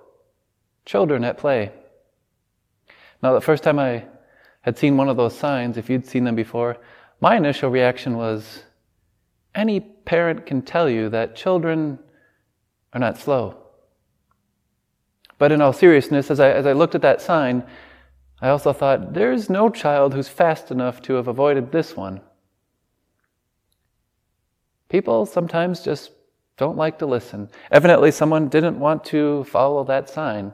children 0.86 1.24
at 1.24 1.40
play. 1.40 1.72
Now, 3.24 3.34
the 3.34 3.42
first 3.42 3.64
time 3.64 3.80
I 3.80 4.06
had 4.62 4.78
seen 4.78 4.96
one 4.96 5.10
of 5.10 5.18
those 5.18 5.36
signs, 5.36 5.76
if 5.76 5.90
you'd 5.90 6.06
seen 6.06 6.24
them 6.24 6.36
before, 6.36 6.78
my 7.20 7.36
initial 7.36 7.72
reaction 7.72 8.16
was 8.16 8.62
any 9.58 9.80
parent 9.80 10.46
can 10.46 10.62
tell 10.62 10.88
you 10.90 11.10
that 11.10 11.36
children 11.36 12.00
are 12.94 13.00
not 13.00 13.18
slow. 13.18 13.58
But 15.40 15.52
in 15.52 15.62
all 15.62 15.74
seriousness, 15.74 16.32
as 16.32 16.40
I, 16.40 16.52
as 16.52 16.66
I 16.66 16.74
looked 16.74 16.96
at 16.96 17.02
that 17.02 17.22
sign, 17.22 17.64
I 18.40 18.50
also 18.50 18.72
thought, 18.72 19.14
there's 19.14 19.50
no 19.50 19.70
child 19.70 20.14
who's 20.14 20.30
fast 20.30 20.70
enough 20.70 21.02
to 21.04 21.16
have 21.16 21.28
avoided 21.28 21.72
this 21.72 21.98
one. 21.98 22.22
People 24.90 25.26
sometimes 25.26 25.84
just 25.84 26.12
don't 26.56 26.78
like 26.78 27.00
to 27.00 27.06
listen. 27.06 27.50
Evidently, 27.72 28.12
someone 28.12 28.48
didn't 28.48 28.80
want 28.80 29.04
to 29.06 29.44
follow 29.46 29.84
that 29.84 30.10
sign. 30.10 30.54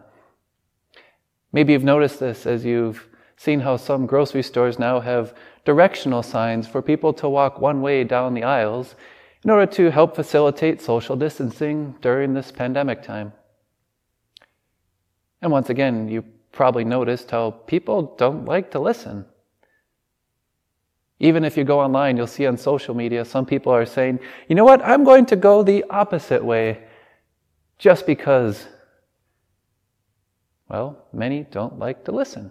Maybe 1.51 1.73
you've 1.73 1.83
noticed 1.83 2.19
this 2.19 2.45
as 2.45 2.65
you've 2.65 3.07
seen 3.43 3.59
how 3.59 3.75
some 3.75 4.05
grocery 4.05 4.41
stores 4.41 4.79
now 4.79 5.01
have 5.01 5.35
directional 5.65 6.23
signs 6.23 6.65
for 6.65 6.81
people 6.81 7.11
to 7.11 7.27
walk 7.27 7.59
one 7.59 7.81
way 7.81 8.05
down 8.05 8.33
the 8.33 8.43
aisles 8.43 8.95
in 9.43 9.49
order 9.49 9.69
to 9.69 9.91
help 9.91 10.15
facilitate 10.15 10.81
social 10.81 11.17
distancing 11.17 11.93
during 11.99 12.33
this 12.33 12.53
pandemic 12.53 13.03
time. 13.03 13.33
And 15.41 15.51
once 15.51 15.69
again, 15.69 16.07
you 16.07 16.23
probably 16.53 16.85
noticed 16.85 17.31
how 17.31 17.51
people 17.51 18.15
don't 18.17 18.45
like 18.45 18.71
to 18.71 18.79
listen. 18.79 19.25
Even 21.19 21.43
if 21.43 21.57
you 21.57 21.65
go 21.65 21.81
online, 21.81 22.15
you'll 22.15 22.27
see 22.27 22.47
on 22.47 22.55
social 22.55 22.95
media 22.95 23.25
some 23.25 23.45
people 23.45 23.73
are 23.73 23.85
saying, 23.85 24.19
you 24.47 24.55
know 24.55 24.63
what, 24.63 24.81
I'm 24.81 25.03
going 25.03 25.25
to 25.25 25.35
go 25.35 25.63
the 25.63 25.83
opposite 25.89 26.45
way 26.45 26.85
just 27.77 28.07
because. 28.07 28.67
Well, 30.69 31.07
many 31.11 31.43
don't 31.43 31.77
like 31.77 32.05
to 32.05 32.13
listen. 32.13 32.49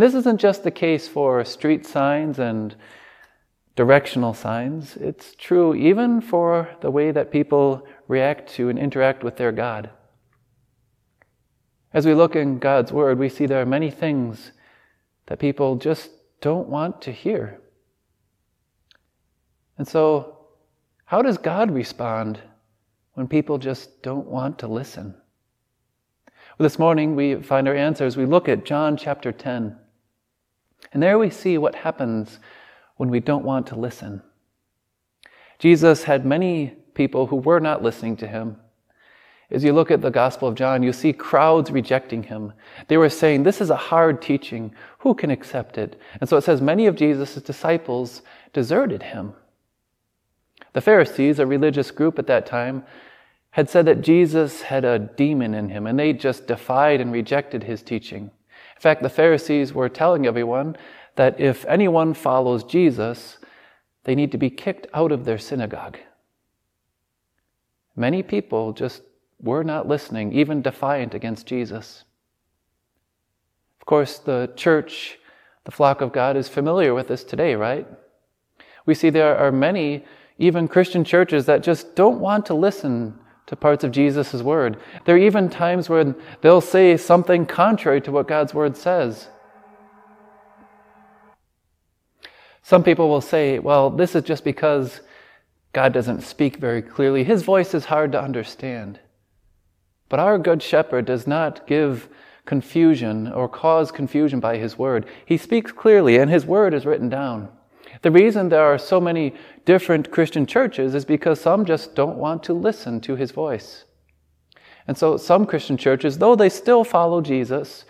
This 0.00 0.14
isn't 0.14 0.40
just 0.40 0.64
the 0.64 0.70
case 0.70 1.06
for 1.06 1.44
street 1.44 1.84
signs 1.84 2.38
and 2.38 2.74
directional 3.76 4.32
signs, 4.32 4.96
it's 4.96 5.34
true 5.34 5.74
even 5.74 6.22
for 6.22 6.70
the 6.80 6.90
way 6.90 7.10
that 7.10 7.30
people 7.30 7.86
react 8.08 8.50
to 8.54 8.70
and 8.70 8.78
interact 8.78 9.22
with 9.22 9.36
their 9.36 9.52
God. 9.52 9.90
As 11.92 12.06
we 12.06 12.14
look 12.14 12.34
in 12.34 12.58
God's 12.58 12.92
Word, 12.92 13.18
we 13.18 13.28
see 13.28 13.44
there 13.44 13.60
are 13.60 13.66
many 13.66 13.90
things 13.90 14.52
that 15.26 15.38
people 15.38 15.76
just 15.76 16.10
don't 16.40 16.70
want 16.70 17.02
to 17.02 17.12
hear. 17.12 17.60
And 19.76 19.86
so, 19.86 20.46
how 21.04 21.20
does 21.20 21.36
God 21.36 21.70
respond 21.70 22.40
when 23.12 23.28
people 23.28 23.58
just 23.58 24.02
don't 24.02 24.28
want 24.28 24.60
to 24.60 24.66
listen? 24.66 25.14
Well, 26.26 26.64
this 26.64 26.78
morning 26.78 27.16
we 27.16 27.42
find 27.42 27.68
our 27.68 27.74
answers. 27.74 28.16
We 28.16 28.24
look 28.24 28.48
at 28.48 28.64
John 28.64 28.96
chapter 28.96 29.30
10. 29.30 29.76
And 30.92 31.02
there 31.02 31.18
we 31.18 31.30
see 31.30 31.58
what 31.58 31.74
happens 31.74 32.38
when 32.96 33.10
we 33.10 33.20
don't 33.20 33.44
want 33.44 33.66
to 33.68 33.76
listen. 33.76 34.22
Jesus 35.58 36.04
had 36.04 36.24
many 36.24 36.74
people 36.94 37.26
who 37.26 37.36
were 37.36 37.60
not 37.60 37.82
listening 37.82 38.16
to 38.18 38.26
him. 38.26 38.56
As 39.50 39.64
you 39.64 39.72
look 39.72 39.90
at 39.90 40.00
the 40.00 40.10
Gospel 40.10 40.48
of 40.48 40.54
John, 40.54 40.82
you 40.82 40.92
see 40.92 41.12
crowds 41.12 41.70
rejecting 41.70 42.22
him. 42.22 42.52
They 42.86 42.96
were 42.96 43.08
saying, 43.08 43.42
This 43.42 43.60
is 43.60 43.70
a 43.70 43.76
hard 43.76 44.22
teaching. 44.22 44.72
Who 45.00 45.14
can 45.14 45.30
accept 45.30 45.76
it? 45.76 46.00
And 46.20 46.28
so 46.28 46.36
it 46.36 46.42
says, 46.42 46.60
Many 46.60 46.86
of 46.86 46.94
Jesus' 46.94 47.34
disciples 47.34 48.22
deserted 48.52 49.02
him. 49.02 49.34
The 50.72 50.80
Pharisees, 50.80 51.40
a 51.40 51.46
religious 51.46 51.90
group 51.90 52.18
at 52.18 52.28
that 52.28 52.46
time, 52.46 52.84
had 53.50 53.68
said 53.68 53.86
that 53.86 54.02
Jesus 54.02 54.62
had 54.62 54.84
a 54.84 55.00
demon 55.00 55.54
in 55.54 55.68
him, 55.68 55.88
and 55.88 55.98
they 55.98 56.12
just 56.12 56.46
defied 56.46 57.00
and 57.00 57.12
rejected 57.12 57.64
his 57.64 57.82
teaching. 57.82 58.30
In 58.80 58.82
fact, 58.82 59.02
the 59.02 59.10
Pharisees 59.10 59.74
were 59.74 59.90
telling 59.90 60.26
everyone 60.26 60.74
that 61.16 61.38
if 61.38 61.66
anyone 61.66 62.14
follows 62.14 62.64
Jesus, 62.64 63.36
they 64.04 64.14
need 64.14 64.32
to 64.32 64.38
be 64.38 64.48
kicked 64.48 64.86
out 64.94 65.12
of 65.12 65.26
their 65.26 65.36
synagogue. 65.36 65.98
Many 67.94 68.22
people 68.22 68.72
just 68.72 69.02
were 69.38 69.62
not 69.62 69.86
listening, 69.86 70.32
even 70.32 70.62
defiant 70.62 71.12
against 71.12 71.44
Jesus. 71.44 72.04
Of 73.82 73.84
course, 73.84 74.16
the 74.16 74.50
church, 74.56 75.18
the 75.64 75.72
flock 75.72 76.00
of 76.00 76.10
God, 76.10 76.34
is 76.34 76.48
familiar 76.48 76.94
with 76.94 77.08
this 77.08 77.22
today, 77.22 77.56
right? 77.56 77.86
We 78.86 78.94
see 78.94 79.10
there 79.10 79.36
are 79.36 79.52
many, 79.52 80.06
even 80.38 80.68
Christian 80.68 81.04
churches, 81.04 81.44
that 81.44 81.62
just 81.62 81.94
don't 81.94 82.18
want 82.18 82.46
to 82.46 82.54
listen 82.54 83.18
to 83.50 83.56
parts 83.56 83.82
of 83.82 83.90
Jesus' 83.90 84.32
word. 84.42 84.76
There 85.04 85.16
are 85.16 85.18
even 85.18 85.50
times 85.50 85.88
when 85.88 86.14
they'll 86.40 86.60
say 86.60 86.96
something 86.96 87.46
contrary 87.46 88.00
to 88.02 88.12
what 88.12 88.28
God's 88.28 88.54
word 88.54 88.76
says. 88.76 89.26
Some 92.62 92.84
people 92.84 93.08
will 93.08 93.20
say, 93.20 93.58
well, 93.58 93.90
this 93.90 94.14
is 94.14 94.22
just 94.22 94.44
because 94.44 95.00
God 95.72 95.92
doesn't 95.92 96.20
speak 96.20 96.58
very 96.58 96.80
clearly. 96.80 97.24
His 97.24 97.42
voice 97.42 97.74
is 97.74 97.86
hard 97.86 98.12
to 98.12 98.22
understand. 98.22 99.00
But 100.08 100.20
our 100.20 100.38
Good 100.38 100.62
Shepherd 100.62 101.04
does 101.04 101.26
not 101.26 101.66
give 101.66 102.08
confusion 102.44 103.32
or 103.32 103.48
cause 103.48 103.90
confusion 103.90 104.38
by 104.38 104.58
His 104.58 104.78
Word. 104.78 105.06
He 105.26 105.36
speaks 105.36 105.72
clearly, 105.72 106.18
and 106.18 106.30
His 106.30 106.46
Word 106.46 106.72
is 106.72 106.86
written 106.86 107.08
down. 107.08 107.48
The 108.02 108.10
reason 108.10 108.48
there 108.48 108.64
are 108.64 108.78
so 108.78 109.00
many 109.00 109.34
different 109.64 110.10
Christian 110.10 110.46
churches 110.46 110.94
is 110.94 111.04
because 111.04 111.40
some 111.40 111.64
just 111.64 111.94
don't 111.94 112.16
want 112.16 112.42
to 112.44 112.54
listen 112.54 113.00
to 113.02 113.16
His 113.16 113.30
voice. 113.30 113.84
And 114.86 114.96
so 114.96 115.16
some 115.16 115.46
Christian 115.46 115.76
churches, 115.76 116.18
though 116.18 116.34
they 116.34 116.48
still 116.48 116.82
follow 116.82 117.20
Jesus, 117.20 117.84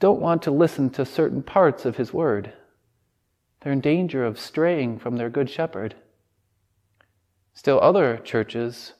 don't 0.00 0.20
want 0.20 0.42
to 0.42 0.50
listen 0.50 0.90
to 0.90 1.04
certain 1.04 1.42
parts 1.42 1.84
of 1.84 1.96
His 1.96 2.12
Word. 2.12 2.52
They're 3.60 3.72
in 3.72 3.80
danger 3.80 4.24
of 4.24 4.38
straying 4.38 4.98
from 4.98 5.16
their 5.16 5.30
Good 5.30 5.50
Shepherd. 5.50 5.94
Still, 7.54 7.80
other 7.80 8.18
churches 8.18 8.92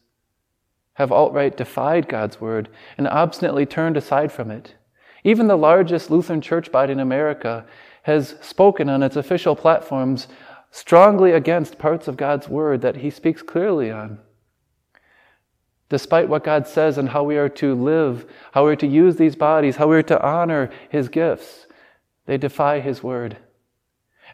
have 0.95 1.13
outright 1.13 1.57
defied 1.57 2.09
God's 2.09 2.41
word 2.41 2.69
and 2.97 3.07
obstinately 3.07 3.65
turned 3.65 3.97
aside 3.97 4.33
from 4.33 4.51
it. 4.51 4.75
Even 5.23 5.47
the 5.47 5.57
largest 5.57 6.11
Lutheran 6.11 6.41
church 6.41 6.73
body 6.73 6.93
in 6.93 6.99
America 6.99 7.65
has 8.09 8.37
spoken 8.41 8.89
on 8.89 9.03
its 9.03 9.17
official 9.17 9.55
platforms 9.55 10.29
strongly 10.71 11.33
against 11.33 11.79
parts 11.79 12.09
of 12.09 12.17
God's 12.17 12.49
word 12.49 12.81
that 12.81 12.97
he 12.97 13.11
speaks 13.11 13.43
clearly 13.43 13.91
on. 13.91 14.19
Despite 15.91 16.27
what 16.27 16.43
God 16.43 16.67
says 16.67 16.97
and 16.97 17.11
how 17.11 17.23
we 17.23 17.37
are 17.37 17.51
to 17.51 17.75
live, 17.75 18.25
how 18.53 18.65
we 18.65 18.73
are 18.73 18.77
to 18.77 18.87
use 18.87 19.17
these 19.17 19.37
bodies, 19.37 19.77
how 19.77 19.89
we 19.89 19.97
are 19.97 20.03
to 20.05 20.27
honor 20.27 20.71
his 20.89 21.11
gifts, 21.11 21.67
they 22.25 22.39
defy 22.39 22.81
his 22.81 23.03
word. 23.03 23.37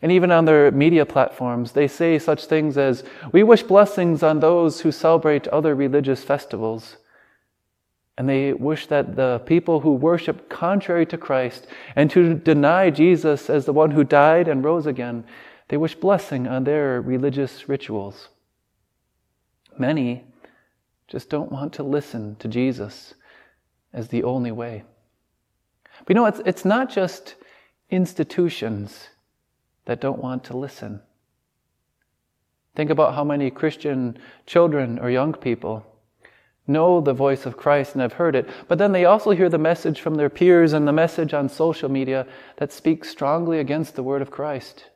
And 0.00 0.12
even 0.12 0.30
on 0.30 0.44
their 0.44 0.70
media 0.70 1.04
platforms, 1.04 1.72
they 1.72 1.88
say 1.88 2.16
such 2.20 2.44
things 2.44 2.78
as, 2.78 3.02
We 3.32 3.42
wish 3.42 3.64
blessings 3.64 4.22
on 4.22 4.38
those 4.38 4.82
who 4.82 4.92
celebrate 4.92 5.48
other 5.48 5.74
religious 5.74 6.22
festivals. 6.22 6.98
And 8.16 8.28
they 8.28 8.52
wish 8.52 8.86
that 8.86 9.16
the 9.16 9.42
people 9.44 9.80
who 9.80 9.92
worship 9.92 10.48
contrary 10.48 11.04
to 11.06 11.18
Christ 11.18 11.66
and 11.96 12.10
to 12.10 12.34
deny 12.34 12.90
Jesus 12.90 13.50
as 13.50 13.64
the 13.64 13.72
one 13.72 13.90
who 13.90 14.04
died 14.04 14.46
and 14.46 14.62
rose 14.62 14.86
again, 14.86 15.24
they 15.68 15.76
wish 15.76 15.94
blessing 15.94 16.46
on 16.46 16.64
their 16.64 17.00
religious 17.00 17.68
rituals. 17.68 18.28
Many 19.76 20.24
just 21.08 21.28
don't 21.28 21.50
want 21.50 21.72
to 21.74 21.82
listen 21.82 22.36
to 22.36 22.48
Jesus 22.48 23.14
as 23.92 24.08
the 24.08 24.22
only 24.22 24.52
way. 24.52 24.84
But 26.00 26.10
you 26.10 26.14
know, 26.14 26.26
it's, 26.26 26.40
it's 26.44 26.64
not 26.64 26.90
just 26.90 27.34
institutions 27.90 29.08
that 29.86 30.00
don't 30.00 30.22
want 30.22 30.44
to 30.44 30.56
listen. 30.56 31.00
Think 32.74 32.90
about 32.90 33.14
how 33.14 33.24
many 33.24 33.50
Christian 33.50 34.18
children 34.46 34.98
or 34.98 35.10
young 35.10 35.32
people 35.32 35.84
know 36.66 37.00
the 37.00 37.12
voice 37.12 37.46
of 37.46 37.56
Christ 37.56 37.92
and 37.92 38.02
have 38.02 38.14
heard 38.14 38.34
it, 38.34 38.48
but 38.68 38.78
then 38.78 38.92
they 38.92 39.04
also 39.04 39.32
hear 39.32 39.48
the 39.48 39.58
message 39.58 40.00
from 40.00 40.14
their 40.14 40.30
peers 40.30 40.72
and 40.72 40.88
the 40.88 40.92
message 40.92 41.34
on 41.34 41.48
social 41.48 41.88
media 41.88 42.26
that 42.56 42.72
speaks 42.72 43.10
strongly 43.10 43.58
against 43.58 43.96
the 43.96 44.02
word 44.02 44.22
of 44.22 44.30
Christ. 44.30 44.86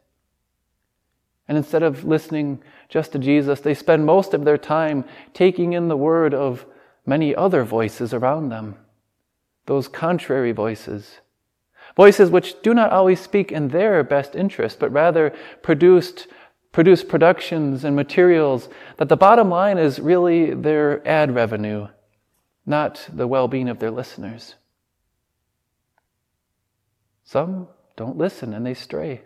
And 1.47 1.57
instead 1.57 1.83
of 1.83 2.05
listening 2.05 2.63
just 2.89 3.13
to 3.13 3.19
Jesus, 3.19 3.61
they 3.61 3.75
spend 3.75 4.05
most 4.05 4.35
of 4.35 4.45
their 4.45 4.59
time 4.59 5.05
taking 5.33 5.73
in 5.73 5.89
the 5.89 5.97
word 5.97 6.35
of 6.35 6.67
many 7.07 7.35
other 7.35 7.65
voices 7.65 8.13
around 8.13 8.51
them, 8.51 8.77
those 9.67 9.89
contrary 9.89 10.53
voices. 10.53 11.21
Voices 11.97 12.31
which 12.31 12.61
do 12.63 12.75
not 12.75 12.93
always 12.93 13.19
speak 13.19 13.51
in 13.51 13.69
their 13.69 14.05
best 14.05 14.37
interest, 14.37 14.79
but 14.79 14.93
rather 14.93 15.35
produced, 15.63 16.27
produce 16.79 17.03
productions 17.03 17.83
and 17.83 17.97
materials 17.97 18.69
that 18.99 19.09
the 19.09 19.17
bottom 19.17 19.51
line 19.51 19.79
is 19.79 19.99
really 19.99 20.55
their 20.55 21.05
ad 21.09 21.35
revenue, 21.35 21.89
not 22.65 23.09
the 23.13 23.27
well 23.27 23.49
being 23.49 23.69
of 23.69 23.81
their 23.81 23.91
listeners. 23.91 24.55
Some 27.25 27.67
don't 27.97 28.17
listen 28.17 28.55
and 28.55 28.65
they 28.65 28.75
stray. 28.75 29.23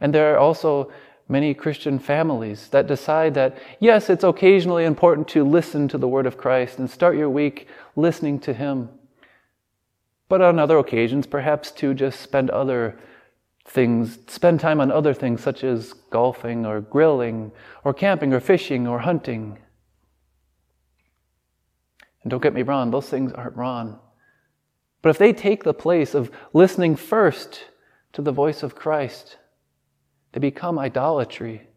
And 0.00 0.14
there 0.14 0.32
are 0.32 0.38
also 0.38 0.90
many 1.28 1.52
Christian 1.52 1.98
families 1.98 2.68
that 2.68 2.86
decide 2.86 3.34
that, 3.34 3.58
yes, 3.78 4.08
it's 4.08 4.24
occasionally 4.24 4.86
important 4.86 5.28
to 5.28 5.44
listen 5.44 5.86
to 5.88 5.98
the 5.98 6.08
Word 6.08 6.24
of 6.24 6.38
Christ 6.38 6.78
and 6.78 6.88
start 6.88 7.14
your 7.14 7.28
week 7.28 7.68
listening 7.94 8.40
to 8.40 8.54
Him. 8.54 8.88
But 10.30 10.40
on 10.40 10.58
other 10.58 10.78
occasions, 10.78 11.26
perhaps 11.26 11.70
to 11.72 11.92
just 11.92 12.22
spend 12.22 12.48
other 12.48 12.98
things, 13.68 14.18
spend 14.28 14.60
time 14.60 14.80
on 14.80 14.90
other 14.90 15.12
things 15.12 15.42
such 15.42 15.62
as 15.62 15.92
golfing 16.10 16.64
or 16.64 16.80
grilling 16.80 17.52
or 17.84 17.92
camping 17.92 18.32
or 18.32 18.40
fishing 18.40 18.86
or 18.86 19.00
hunting. 19.00 19.58
And 22.22 22.30
don't 22.30 22.42
get 22.42 22.54
me 22.54 22.62
wrong, 22.62 22.90
those 22.90 23.08
things 23.08 23.32
aren't 23.32 23.56
wrong. 23.56 24.00
But 25.02 25.10
if 25.10 25.18
they 25.18 25.32
take 25.32 25.64
the 25.64 25.74
place 25.74 26.14
of 26.14 26.30
listening 26.52 26.96
first 26.96 27.64
to 28.14 28.22
the 28.22 28.32
voice 28.32 28.62
of 28.62 28.74
Christ, 28.74 29.36
they 30.32 30.40
become 30.40 30.78
idolatry. 30.78 31.68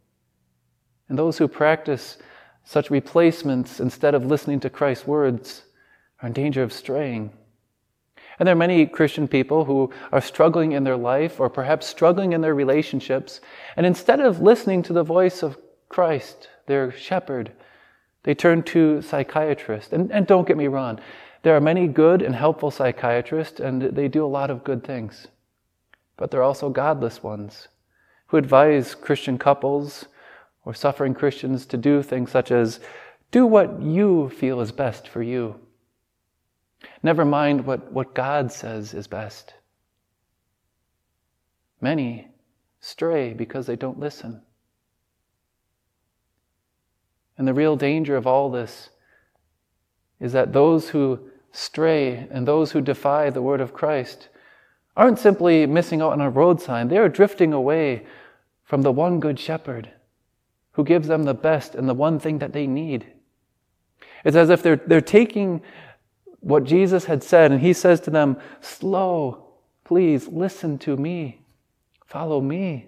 And 1.10 1.19
those 1.19 1.38
who 1.38 1.47
practice 1.47 2.17
such 2.63 2.89
replacements 2.89 3.80
instead 3.80 4.15
of 4.15 4.25
listening 4.25 4.60
to 4.62 4.69
Christ's 4.69 5.08
words 5.08 5.63
are 6.21 6.27
in 6.27 6.34
danger 6.34 6.63
of 6.63 6.73
straying. 6.73 7.34
And 8.41 8.47
there 8.47 8.54
are 8.54 8.67
many 8.67 8.88
Christian 8.88 9.27
people 9.27 9.65
who 9.65 9.93
are 10.12 10.19
struggling 10.19 10.71
in 10.71 10.84
their 10.84 10.97
life 10.97 11.39
or 11.39 11.47
perhaps 11.47 11.86
struggling 11.86 12.34
in 12.34 12.41
their 12.41 12.56
relationships. 12.56 13.39
And 13.75 13.86
instead 13.86 14.19
of 14.19 14.41
listening 14.41 14.82
to 14.82 14.93
the 14.93 15.04
voice 15.04 15.43
of 15.43 15.60
Christ, 15.89 16.49
their 16.65 16.91
shepherd, 16.91 17.51
they 18.23 18.34
turn 18.34 18.63
to 18.63 19.04
psychiatrists. 19.04 19.93
And, 19.93 20.12
and 20.12 20.25
don't 20.25 20.47
get 20.47 20.58
me 20.58 20.65
wrong, 20.65 20.99
there 21.43 21.56
are 21.56 21.62
many 21.62 21.86
good 21.86 22.23
and 22.23 22.34
helpful 22.34 22.71
psychiatrists, 22.71 23.60
and 23.60 23.84
they 23.84 24.08
do 24.08 24.25
a 24.25 24.36
lot 24.36 24.49
of 24.49 24.63
good 24.63 24.84
things. 24.84 25.27
But 26.17 26.32
there 26.32 26.39
are 26.39 26.43
also 26.43 26.71
godless 26.71 27.21
ones 27.21 27.67
who 28.30 28.38
advise 28.38 28.95
Christian 28.95 29.38
couples 29.38 30.06
or 30.65 30.73
suffering 30.73 31.13
Christians 31.13 31.67
to 31.67 31.77
do 31.77 32.01
things 32.01 32.32
such 32.32 32.49
as 32.49 32.80
do 33.30 33.45
what 33.45 33.84
you 33.84 34.30
feel 34.30 34.62
is 34.62 34.71
best 34.71 35.08
for 35.08 35.21
you. 35.21 35.60
Never 37.03 37.25
mind 37.25 37.65
what, 37.65 37.91
what 37.91 38.13
God 38.13 38.51
says 38.51 38.93
is 38.93 39.07
best. 39.07 39.53
Many 41.79 42.27
stray 42.79 43.33
because 43.33 43.65
they 43.65 43.75
don't 43.75 43.99
listen. 43.99 44.41
And 47.37 47.47
the 47.47 47.53
real 47.53 47.75
danger 47.75 48.15
of 48.15 48.27
all 48.27 48.51
this 48.51 48.89
is 50.19 50.33
that 50.33 50.53
those 50.53 50.89
who 50.89 51.19
stray 51.51 52.27
and 52.29 52.47
those 52.47 52.71
who 52.71 52.81
defy 52.81 53.29
the 53.29 53.41
word 53.41 53.61
of 53.61 53.73
Christ 53.73 54.29
aren't 54.95 55.19
simply 55.19 55.65
missing 55.65 56.01
out 56.01 56.13
on 56.13 56.21
a 56.21 56.29
road 56.29 56.61
sign, 56.61 56.87
they 56.87 56.97
are 56.97 57.09
drifting 57.09 57.53
away 57.53 58.05
from 58.63 58.83
the 58.83 58.91
one 58.91 59.19
good 59.19 59.39
shepherd 59.39 59.89
who 60.73 60.83
gives 60.83 61.07
them 61.07 61.23
the 61.23 61.33
best 61.33 61.75
and 61.75 61.89
the 61.89 61.93
one 61.93 62.19
thing 62.19 62.39
that 62.39 62.53
they 62.53 62.67
need. 62.67 63.07
It's 64.23 64.37
as 64.37 64.49
if 64.49 64.61
they're, 64.61 64.75
they're 64.75 65.01
taking 65.01 65.61
what 66.41 66.65
Jesus 66.65 67.06
had 67.06 67.23
said 67.23 67.51
and 67.51 67.62
he 67.62 67.71
says 67.73 68.01
to 68.01 68.10
them, 68.10 68.38
Slow, 68.60 69.45
please 69.84 70.27
listen 70.27 70.77
to 70.80 70.97
me, 70.97 71.41
follow 72.06 72.41
me. 72.41 72.88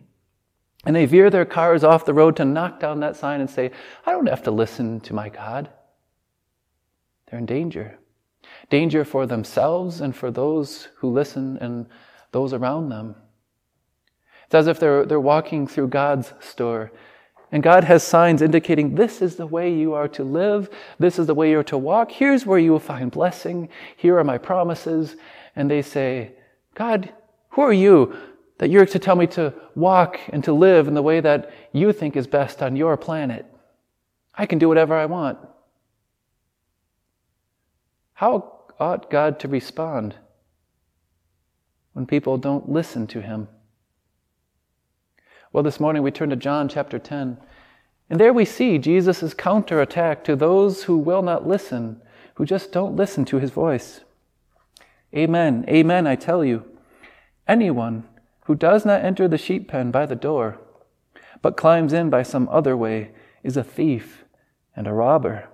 And 0.85 0.95
they 0.95 1.05
veer 1.05 1.29
their 1.29 1.45
cars 1.45 1.83
off 1.83 2.05
the 2.05 2.13
road 2.13 2.35
to 2.35 2.45
knock 2.45 2.79
down 2.79 2.99
that 2.99 3.15
sign 3.15 3.39
and 3.39 3.49
say, 3.49 3.71
I 4.05 4.11
don't 4.11 4.27
have 4.27 4.43
to 4.43 4.51
listen 4.51 4.99
to 5.01 5.13
my 5.13 5.29
God. 5.29 5.69
They're 7.27 7.39
in 7.39 7.45
danger. 7.45 7.99
Danger 8.69 9.05
for 9.05 9.25
themselves 9.25 10.01
and 10.01 10.13
for 10.13 10.29
those 10.29 10.89
who 10.97 11.09
listen 11.09 11.57
and 11.57 11.87
those 12.31 12.51
around 12.51 12.89
them. 12.89 13.15
It's 14.45 14.55
as 14.55 14.67
if 14.67 14.79
they're, 14.79 15.05
they're 15.05 15.19
walking 15.19 15.67
through 15.67 15.87
God's 15.87 16.33
store. 16.41 16.91
And 17.53 17.61
God 17.61 17.83
has 17.83 18.01
signs 18.01 18.41
indicating 18.41 18.95
this 18.95 19.21
is 19.21 19.35
the 19.35 19.45
way 19.45 19.71
you 19.71 19.93
are 19.93 20.07
to 20.07 20.23
live, 20.23 20.71
this 20.97 21.19
is 21.19 21.27
the 21.27 21.35
way 21.35 21.51
you're 21.51 21.63
to 21.65 21.77
walk, 21.77 22.11
here's 22.11 22.47
where 22.47 22.57
you 22.57 22.71
will 22.71 22.79
find 22.79 23.11
blessing, 23.11 23.69
here 23.95 24.17
are 24.17 24.23
my 24.23 24.39
promises. 24.39 25.15
And 25.55 25.69
they 25.69 25.83
say, 25.83 26.31
God, 26.73 27.13
who 27.49 27.61
are 27.61 27.71
you 27.71 28.17
that 28.57 28.71
you're 28.71 28.87
to 28.87 28.97
tell 28.97 29.15
me 29.15 29.27
to 29.27 29.53
walk 29.75 30.19
and 30.29 30.43
to 30.45 30.51
live 30.51 30.87
in 30.87 30.95
the 30.95 31.03
way 31.03 31.19
that 31.19 31.53
you 31.73 31.93
think 31.93 32.15
is 32.15 32.25
best 32.25 32.63
on 32.63 32.75
your 32.75 32.97
planet? 32.97 33.45
I 34.33 34.47
can 34.47 34.57
do 34.57 34.67
whatever 34.67 34.95
I 34.95 35.05
want. 35.05 35.37
How 38.13 38.61
ought 38.79 39.11
God 39.11 39.39
to 39.41 39.47
respond 39.47 40.15
when 41.91 42.07
people 42.07 42.39
don't 42.39 42.67
listen 42.67 43.05
to 43.07 43.21
him? 43.21 43.47
Well, 45.53 45.61
this 45.61 45.79
morning 45.79 46.01
we 46.01 46.09
turn 46.09 46.31
to 46.31 46.35
John 46.35 46.67
chapter 46.67 46.97
10. 46.97 47.37
And 48.09 48.19
there 48.19 48.33
we 48.33 48.43
see 48.43 48.79
Jesus' 48.79 49.35
counterattack 49.35 50.23
to 50.23 50.35
those 50.35 50.85
who 50.85 50.97
will 50.97 51.21
not 51.21 51.47
listen, 51.47 52.01
who 52.33 52.45
just 52.45 52.71
don't 52.71 52.95
listen 52.95 53.23
to 53.25 53.37
his 53.37 53.51
voice. 53.51 54.01
Amen, 55.15 55.63
amen, 55.69 56.07
I 56.07 56.15
tell 56.15 56.43
you. 56.43 56.65
Anyone 57.47 58.05
who 58.45 58.55
does 58.55 58.83
not 58.83 59.05
enter 59.05 59.27
the 59.27 59.37
sheep 59.37 59.67
pen 59.67 59.91
by 59.91 60.07
the 60.07 60.15
door, 60.15 60.59
but 61.43 61.55
climbs 61.55 61.93
in 61.93 62.09
by 62.09 62.23
some 62.23 62.49
other 62.49 62.75
way, 62.75 63.11
is 63.43 63.55
a 63.55 63.63
thief 63.63 64.25
and 64.75 64.87
a 64.87 64.93
robber. 64.93 65.49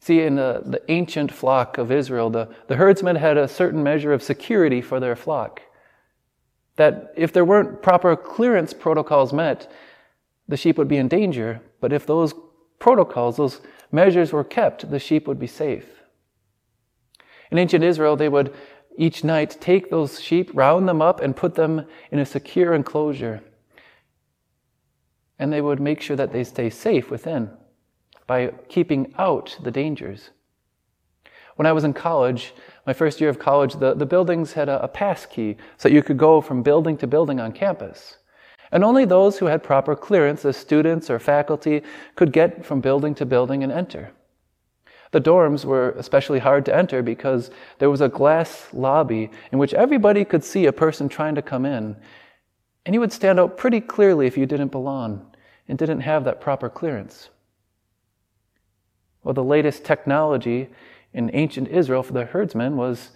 See, 0.00 0.20
in 0.20 0.34
the, 0.34 0.62
the 0.66 0.82
ancient 0.90 1.32
flock 1.32 1.78
of 1.78 1.90
Israel, 1.90 2.28
the, 2.28 2.54
the 2.68 2.76
herdsmen 2.76 3.16
had 3.16 3.38
a 3.38 3.48
certain 3.48 3.82
measure 3.82 4.12
of 4.12 4.22
security 4.22 4.82
for 4.82 5.00
their 5.00 5.16
flock 5.16 5.62
that 6.76 7.12
if 7.16 7.32
there 7.32 7.44
weren't 7.44 7.82
proper 7.82 8.16
clearance 8.16 8.72
protocols 8.72 9.32
met, 9.32 9.70
the 10.48 10.56
sheep 10.56 10.78
would 10.78 10.88
be 10.88 10.96
in 10.96 11.08
danger. 11.08 11.60
But 11.80 11.92
if 11.92 12.06
those 12.06 12.34
protocols, 12.78 13.36
those 13.36 13.60
measures 13.90 14.32
were 14.32 14.44
kept, 14.44 14.90
the 14.90 14.98
sheep 14.98 15.28
would 15.28 15.38
be 15.38 15.46
safe. 15.46 15.86
In 17.50 17.58
ancient 17.58 17.84
Israel, 17.84 18.16
they 18.16 18.28
would 18.28 18.54
each 18.96 19.24
night 19.24 19.56
take 19.60 19.90
those 19.90 20.20
sheep, 20.20 20.50
round 20.54 20.88
them 20.88 21.00
up, 21.00 21.20
and 21.20 21.36
put 21.36 21.54
them 21.54 21.86
in 22.10 22.18
a 22.18 22.26
secure 22.26 22.74
enclosure. 22.74 23.42
And 25.38 25.52
they 25.52 25.60
would 25.60 25.80
make 25.80 26.00
sure 26.00 26.16
that 26.16 26.32
they 26.32 26.44
stay 26.44 26.70
safe 26.70 27.10
within 27.10 27.50
by 28.26 28.52
keeping 28.68 29.14
out 29.18 29.58
the 29.62 29.70
dangers. 29.70 30.30
When 31.56 31.66
I 31.66 31.72
was 31.72 31.84
in 31.84 31.92
college, 31.92 32.54
my 32.86 32.92
first 32.92 33.20
year 33.20 33.30
of 33.30 33.38
college, 33.38 33.74
the, 33.74 33.94
the 33.94 34.06
buildings 34.06 34.52
had 34.52 34.68
a, 34.68 34.82
a 34.82 34.88
pass 34.88 35.26
key 35.26 35.56
so 35.76 35.88
you 35.88 36.02
could 36.02 36.18
go 36.18 36.40
from 36.40 36.62
building 36.62 36.96
to 36.98 37.06
building 37.06 37.40
on 37.40 37.52
campus. 37.52 38.16
And 38.70 38.82
only 38.82 39.04
those 39.04 39.38
who 39.38 39.46
had 39.46 39.62
proper 39.62 39.94
clearance 39.94 40.44
as 40.46 40.56
students 40.56 41.10
or 41.10 41.18
faculty 41.18 41.82
could 42.16 42.32
get 42.32 42.64
from 42.64 42.80
building 42.80 43.14
to 43.16 43.26
building 43.26 43.62
and 43.62 43.70
enter. 43.70 44.12
The 45.10 45.20
dorms 45.20 45.66
were 45.66 45.90
especially 45.90 46.38
hard 46.38 46.64
to 46.64 46.74
enter 46.74 47.02
because 47.02 47.50
there 47.78 47.90
was 47.90 48.00
a 48.00 48.08
glass 48.08 48.68
lobby 48.72 49.30
in 49.52 49.58
which 49.58 49.74
everybody 49.74 50.24
could 50.24 50.42
see 50.42 50.64
a 50.64 50.72
person 50.72 51.08
trying 51.08 51.34
to 51.34 51.42
come 51.42 51.66
in. 51.66 51.96
And 52.86 52.94
you 52.94 53.00
would 53.00 53.12
stand 53.12 53.38
out 53.38 53.58
pretty 53.58 53.80
clearly 53.82 54.26
if 54.26 54.38
you 54.38 54.46
didn't 54.46 54.72
belong 54.72 55.36
and 55.68 55.78
didn't 55.78 56.00
have 56.00 56.24
that 56.24 56.40
proper 56.40 56.70
clearance. 56.70 57.28
Well, 59.22 59.34
the 59.34 59.44
latest 59.44 59.84
technology 59.84 60.70
in 61.14 61.30
ancient 61.34 61.68
Israel 61.68 62.02
for 62.02 62.12
the 62.12 62.24
herdsmen 62.24 62.76
was 62.76 63.10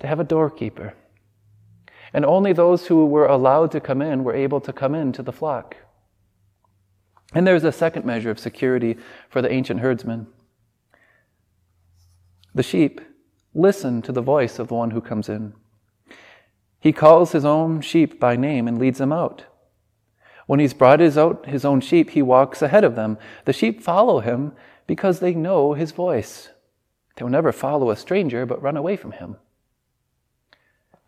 to 0.00 0.06
have 0.06 0.20
a 0.20 0.24
doorkeeper. 0.24 0.94
And 2.12 2.24
only 2.24 2.52
those 2.52 2.86
who 2.86 3.06
were 3.06 3.26
allowed 3.26 3.70
to 3.72 3.80
come 3.80 4.02
in 4.02 4.24
were 4.24 4.34
able 4.34 4.60
to 4.62 4.72
come 4.72 4.94
into 4.94 5.22
the 5.22 5.32
flock. 5.32 5.76
And 7.32 7.46
there's 7.46 7.64
a 7.64 7.72
second 7.72 8.04
measure 8.04 8.30
of 8.30 8.38
security 8.38 8.96
for 9.28 9.40
the 9.40 9.52
ancient 9.52 9.80
herdsmen. 9.80 10.26
The 12.54 12.64
sheep 12.64 13.00
listen 13.54 14.02
to 14.02 14.12
the 14.12 14.22
voice 14.22 14.58
of 14.58 14.68
the 14.68 14.74
one 14.74 14.90
who 14.90 15.00
comes 15.00 15.28
in. 15.28 15.54
He 16.80 16.92
calls 16.92 17.32
his 17.32 17.44
own 17.44 17.80
sheep 17.82 18.18
by 18.18 18.36
name 18.36 18.66
and 18.66 18.78
leads 18.78 18.98
them 18.98 19.12
out. 19.12 19.44
When 20.46 20.58
he's 20.58 20.74
brought 20.74 20.98
his, 20.98 21.16
out, 21.16 21.46
his 21.46 21.64
own 21.64 21.80
sheep, 21.80 22.10
he 22.10 22.22
walks 22.22 22.62
ahead 22.62 22.82
of 22.82 22.96
them. 22.96 23.18
The 23.44 23.52
sheep 23.52 23.80
follow 23.80 24.18
him 24.18 24.52
because 24.88 25.20
they 25.20 25.34
know 25.34 25.74
his 25.74 25.92
voice. 25.92 26.48
Will 27.20 27.28
never 27.28 27.52
follow 27.52 27.90
a 27.90 27.96
stranger 27.96 28.46
but 28.46 28.62
run 28.62 28.76
away 28.76 28.96
from 28.96 29.12
him. 29.12 29.36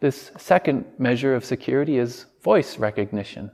This 0.01 0.33
second 0.37 0.85
measure 0.99 1.35
of 1.35 1.45
security 1.45 1.97
is 1.99 2.27
voice 2.43 2.79
recognition. 2.79 3.51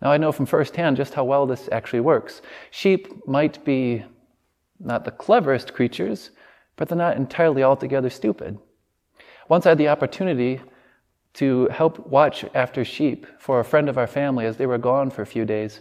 Now, 0.00 0.12
I 0.12 0.16
know 0.16 0.30
from 0.30 0.46
firsthand 0.46 0.96
just 0.96 1.14
how 1.14 1.24
well 1.24 1.44
this 1.44 1.68
actually 1.72 2.00
works. 2.00 2.40
Sheep 2.70 3.26
might 3.26 3.64
be 3.64 4.04
not 4.78 5.04
the 5.04 5.10
cleverest 5.10 5.74
creatures, 5.74 6.30
but 6.76 6.88
they're 6.88 6.96
not 6.96 7.16
entirely 7.16 7.64
altogether 7.64 8.10
stupid. 8.10 8.58
Once 9.48 9.66
I 9.66 9.70
had 9.70 9.78
the 9.78 9.88
opportunity 9.88 10.60
to 11.34 11.66
help 11.68 12.06
watch 12.06 12.44
after 12.54 12.84
sheep 12.84 13.26
for 13.40 13.60
a 13.60 13.64
friend 13.64 13.88
of 13.88 13.98
our 13.98 14.06
family 14.06 14.46
as 14.46 14.56
they 14.56 14.66
were 14.66 14.78
gone 14.78 15.10
for 15.10 15.22
a 15.22 15.26
few 15.26 15.44
days. 15.44 15.80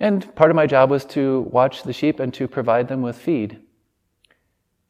And 0.00 0.34
part 0.34 0.50
of 0.50 0.56
my 0.56 0.66
job 0.66 0.90
was 0.90 1.04
to 1.06 1.42
watch 1.50 1.82
the 1.82 1.92
sheep 1.92 2.20
and 2.20 2.34
to 2.34 2.48
provide 2.48 2.88
them 2.88 3.02
with 3.02 3.16
feed. 3.16 3.60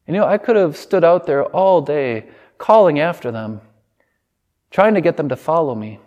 And 0.07 0.15
you 0.15 0.21
know, 0.21 0.27
I 0.27 0.39
could 0.39 0.57
have 0.57 0.77
stood 0.77 1.05
out 1.05 1.27
there 1.27 1.45
all 1.45 1.81
day 1.81 2.29
calling 2.59 3.01
after 3.01 3.31
them, 3.31 3.61
trying 4.71 4.95
to 4.95 5.01
get 5.01 5.17
them 5.17 5.29
to 5.29 5.37
follow 5.37 5.75
me, 5.75 6.01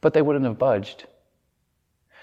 but 0.00 0.14
they 0.14 0.22
wouldn't 0.22 0.44
have 0.44 0.58
budged. 0.58 1.06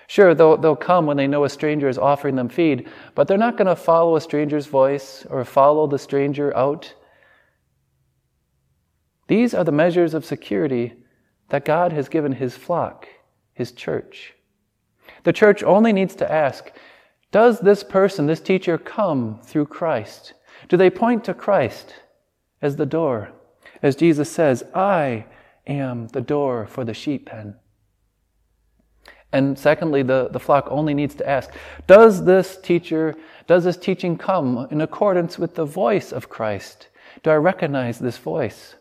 Sure, 0.07 0.35
they'll, 0.35 0.57
they'll 0.57 0.75
come 0.75 1.05
when 1.05 1.17
they 1.17 1.27
know 1.27 1.45
a 1.45 1.49
stranger 1.49 1.87
is 1.87 1.97
offering 1.97 2.35
them 2.35 2.49
feed, 2.49 2.89
but 3.15 3.27
they're 3.27 3.37
not 3.37 3.55
going 3.55 3.67
to 3.67 3.75
follow 3.75 4.15
a 4.15 4.21
stranger's 4.21 4.65
voice 4.65 5.25
or 5.29 5.45
follow 5.45 5.87
the 5.87 5.97
stranger 5.97 6.55
out. 6.57 6.93
These 9.27 9.53
are 9.53 9.63
the 9.63 9.71
measures 9.71 10.13
of 10.13 10.25
security 10.25 10.93
that 11.47 11.63
God 11.63 11.93
has 11.93 12.09
given 12.09 12.33
His 12.33 12.57
flock, 12.57 13.07
His 13.53 13.71
church. 13.71 14.33
The 15.23 15.33
church 15.33 15.63
only 15.63 15.93
needs 15.93 16.15
to 16.15 16.31
ask 16.31 16.71
Does 17.31 17.59
this 17.59 17.83
person, 17.83 18.25
this 18.25 18.41
teacher, 18.41 18.77
come 18.77 19.39
through 19.43 19.67
Christ? 19.67 20.33
Do 20.67 20.77
they 20.77 20.89
point 20.89 21.23
to 21.25 21.33
Christ 21.33 21.95
as 22.61 22.75
the 22.75 22.85
door? 22.85 23.31
As 23.81 23.95
Jesus 23.95 24.31
says, 24.31 24.63
I 24.75 25.25
am 25.67 26.07
the 26.09 26.21
door 26.21 26.67
for 26.67 26.83
the 26.83 26.93
sheep 26.93 27.27
pen. 27.27 27.55
And 29.33 29.57
secondly, 29.57 30.03
the, 30.03 30.29
the 30.29 30.39
flock 30.39 30.67
only 30.69 30.93
needs 30.93 31.15
to 31.15 31.29
ask, 31.29 31.51
does 31.87 32.25
this 32.25 32.57
teacher, 32.57 33.15
does 33.47 33.63
this 33.63 33.77
teaching 33.77 34.17
come 34.17 34.67
in 34.71 34.81
accordance 34.81 35.39
with 35.39 35.55
the 35.55 35.65
voice 35.65 36.11
of 36.11 36.29
Christ? 36.29 36.89
Do 37.23 37.29
I 37.29 37.35
recognize 37.35 37.99
this 37.99 38.17
voice? 38.17 38.75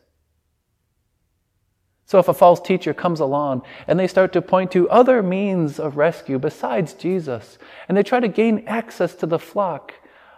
So 2.11 2.19
if 2.19 2.27
a 2.27 2.35
false 2.35 2.61
teacher 2.61 2.93
comes 2.93 3.21
along 3.21 3.63
and 3.87 3.97
they 3.97 4.09
start 4.09 4.33
to 4.33 4.43
point 4.43 4.73
to 4.73 4.91
other 4.91 5.23
means 5.23 5.79
of 5.79 5.97
rescue 5.97 6.41
besides 6.41 6.93
Jesus, 6.93 7.57
and 7.89 7.97
they 7.97 8.03
try 8.03 8.19
to 8.19 8.27
gain 8.27 8.65
access 8.67 9.15
to 9.15 9.27
the 9.27 9.39
flock 9.39 9.95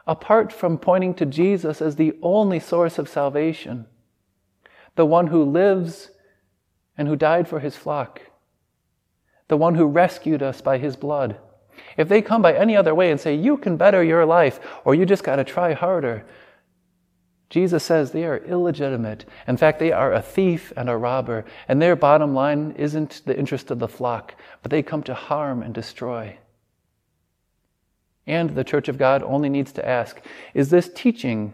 apart 0.07 0.53
from 0.53 0.77
pointing 0.77 1.15
to 1.15 1.25
Jesus 1.25 1.81
as 1.81 1.97
the 1.97 2.13
only 2.21 2.61
source 2.61 2.99
of 2.99 3.09
salvation, 3.09 3.87
the 4.97 5.07
one 5.07 5.29
who 5.29 5.43
lives 5.43 6.11
and 6.99 7.09
who 7.09 7.17
died 7.17 7.49
for 7.49 7.61
his 7.61 7.75
flock, 7.75 8.21
the 9.49 9.57
one 9.57 9.75
who 9.75 9.87
rescued 9.87 10.43
us 10.43 10.61
by 10.61 10.77
his 10.77 10.95
blood. 10.95 11.39
If 11.97 12.07
they 12.07 12.21
come 12.21 12.43
by 12.43 12.53
any 12.53 12.77
other 12.77 12.95
way 12.95 13.11
and 13.11 13.19
say, 13.19 13.35
you 13.35 13.57
can 13.57 13.79
better 13.79 14.05
your 14.05 14.27
life, 14.27 14.61
or 14.85 14.95
you 14.95 15.07
just 15.07 15.25
got 15.25 15.37
to 15.37 15.45
try 15.45 15.73
harder, 15.73 16.27
Jesus 17.53 17.85
says 17.85 18.12
they 18.12 18.25
are 18.25 18.38
illegitimate. 18.38 19.27
In 19.47 19.59
fact, 19.59 19.79
they 19.79 19.93
are 19.93 20.15
a 20.15 20.23
thief 20.23 20.73
and 20.75 20.88
a 20.88 20.97
robber, 20.97 21.45
and 21.69 21.83
their 21.83 21.95
bottom 21.95 22.33
line 22.33 22.75
isn't 22.79 23.21
the 23.27 23.38
interest 23.38 23.71
of 23.71 23.79
the 23.79 23.87
flock, 23.87 24.35
but 24.62 24.71
they 24.71 24.83
come 24.83 25.03
to 25.03 25.12
harm 25.12 25.62
and 25.62 25.75
destroy. 25.75 26.38
And 28.27 28.55
the 28.55 28.65
Church 28.65 28.88
of 28.88 28.97
God 28.97 29.23
only 29.23 29.51
needs 29.51 29.71
to 29.73 29.87
ask 29.87 30.23
is 30.55 30.71
this 30.71 30.91
teaching, 30.95 31.53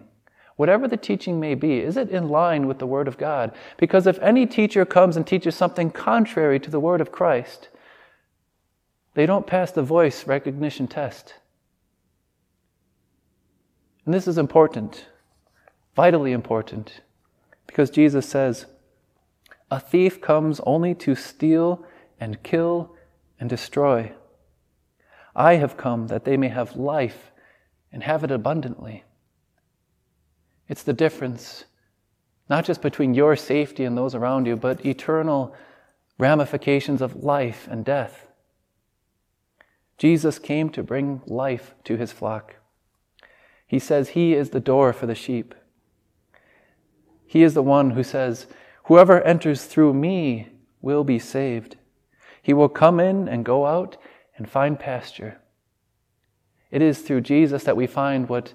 whatever 0.54 0.87
the 0.87 0.96
teaching 0.96 1.40
may 1.40 1.56
be, 1.56 1.80
is 1.80 1.96
it 1.96 2.11
in 2.11 2.28
line 2.28 2.68
with 2.68 2.78
the 2.78 2.87
Word 2.87 3.08
of 3.08 3.18
God? 3.18 3.52
Because 3.76 4.06
if 4.06 4.20
any 4.20 4.46
teacher 4.46 4.84
comes 4.84 5.16
and 5.16 5.26
teaches 5.26 5.56
something 5.56 5.90
contrary 5.90 6.61
to 6.61 6.70
the 6.70 6.78
Word 6.78 7.00
of 7.00 7.11
Christ, 7.11 7.70
they 9.14 9.26
don't 9.26 9.48
pass 9.48 9.72
the 9.72 9.82
voice 9.82 10.28
recognition 10.28 10.87
test. 10.87 11.34
And 14.04 14.14
this 14.14 14.28
is 14.28 14.38
important 14.38 15.08
vitally 15.98 16.30
important 16.30 17.00
because 17.66 17.90
Jesus 17.90 18.24
says, 18.24 18.66
A 19.68 19.80
thief 19.80 20.20
comes 20.20 20.61
only 20.61 20.94
to 20.94 21.16
steal 21.16 21.84
and 22.20 22.40
kill 22.44 22.94
and 23.40 23.50
destroy. 23.50 24.12
I 25.34 25.54
have 25.54 25.76
come 25.76 26.06
that 26.06 26.24
they 26.24 26.37
may 26.37 26.50
have 26.50 26.76
life 26.76 27.32
and 27.90 28.04
have 28.04 28.22
it 28.22 28.30
abundantly. 28.30 29.02
It's 30.68 30.84
the 30.84 30.92
difference, 30.92 31.64
not 32.48 32.64
just 32.64 32.80
between 32.80 33.14
your 33.14 33.34
safety 33.34 33.82
and 33.82 33.98
those 33.98 34.14
around 34.14 34.46
you, 34.46 34.54
but 34.54 34.87
eternal 34.87 35.52
ramifications 36.16 37.02
of 37.02 37.24
life 37.24 37.66
and 37.68 37.84
death. 37.84 38.28
Jesus 39.96 40.38
came 40.38 40.70
to 40.70 40.84
bring 40.84 41.22
life 41.26 41.74
to 41.82 41.96
his 41.96 42.12
flock. 42.12 42.54
He 43.66 43.80
says 43.80 44.11
he 44.11 44.34
is 44.34 44.50
the 44.50 44.61
door 44.61 44.92
for 44.92 45.06
the 45.06 45.16
sheep. 45.16 45.56
He 47.28 47.42
is 47.42 47.52
the 47.52 47.62
one 47.62 47.90
who 47.90 48.02
says, 48.02 48.46
Whoever 48.84 49.20
enters 49.20 49.66
through 49.66 49.92
me 49.92 50.48
will 50.80 51.04
be 51.04 51.18
saved. 51.18 51.76
He 52.42 52.54
will 52.54 52.70
come 52.70 52.98
in 52.98 53.28
and 53.28 53.44
go 53.44 53.66
out 53.66 53.98
and 54.38 54.48
find 54.48 54.80
pasture. 54.80 55.38
It 56.70 56.80
is 56.80 57.00
through 57.00 57.20
Jesus 57.20 57.64
that 57.64 57.76
we 57.76 57.86
find 57.86 58.30
what 58.30 58.54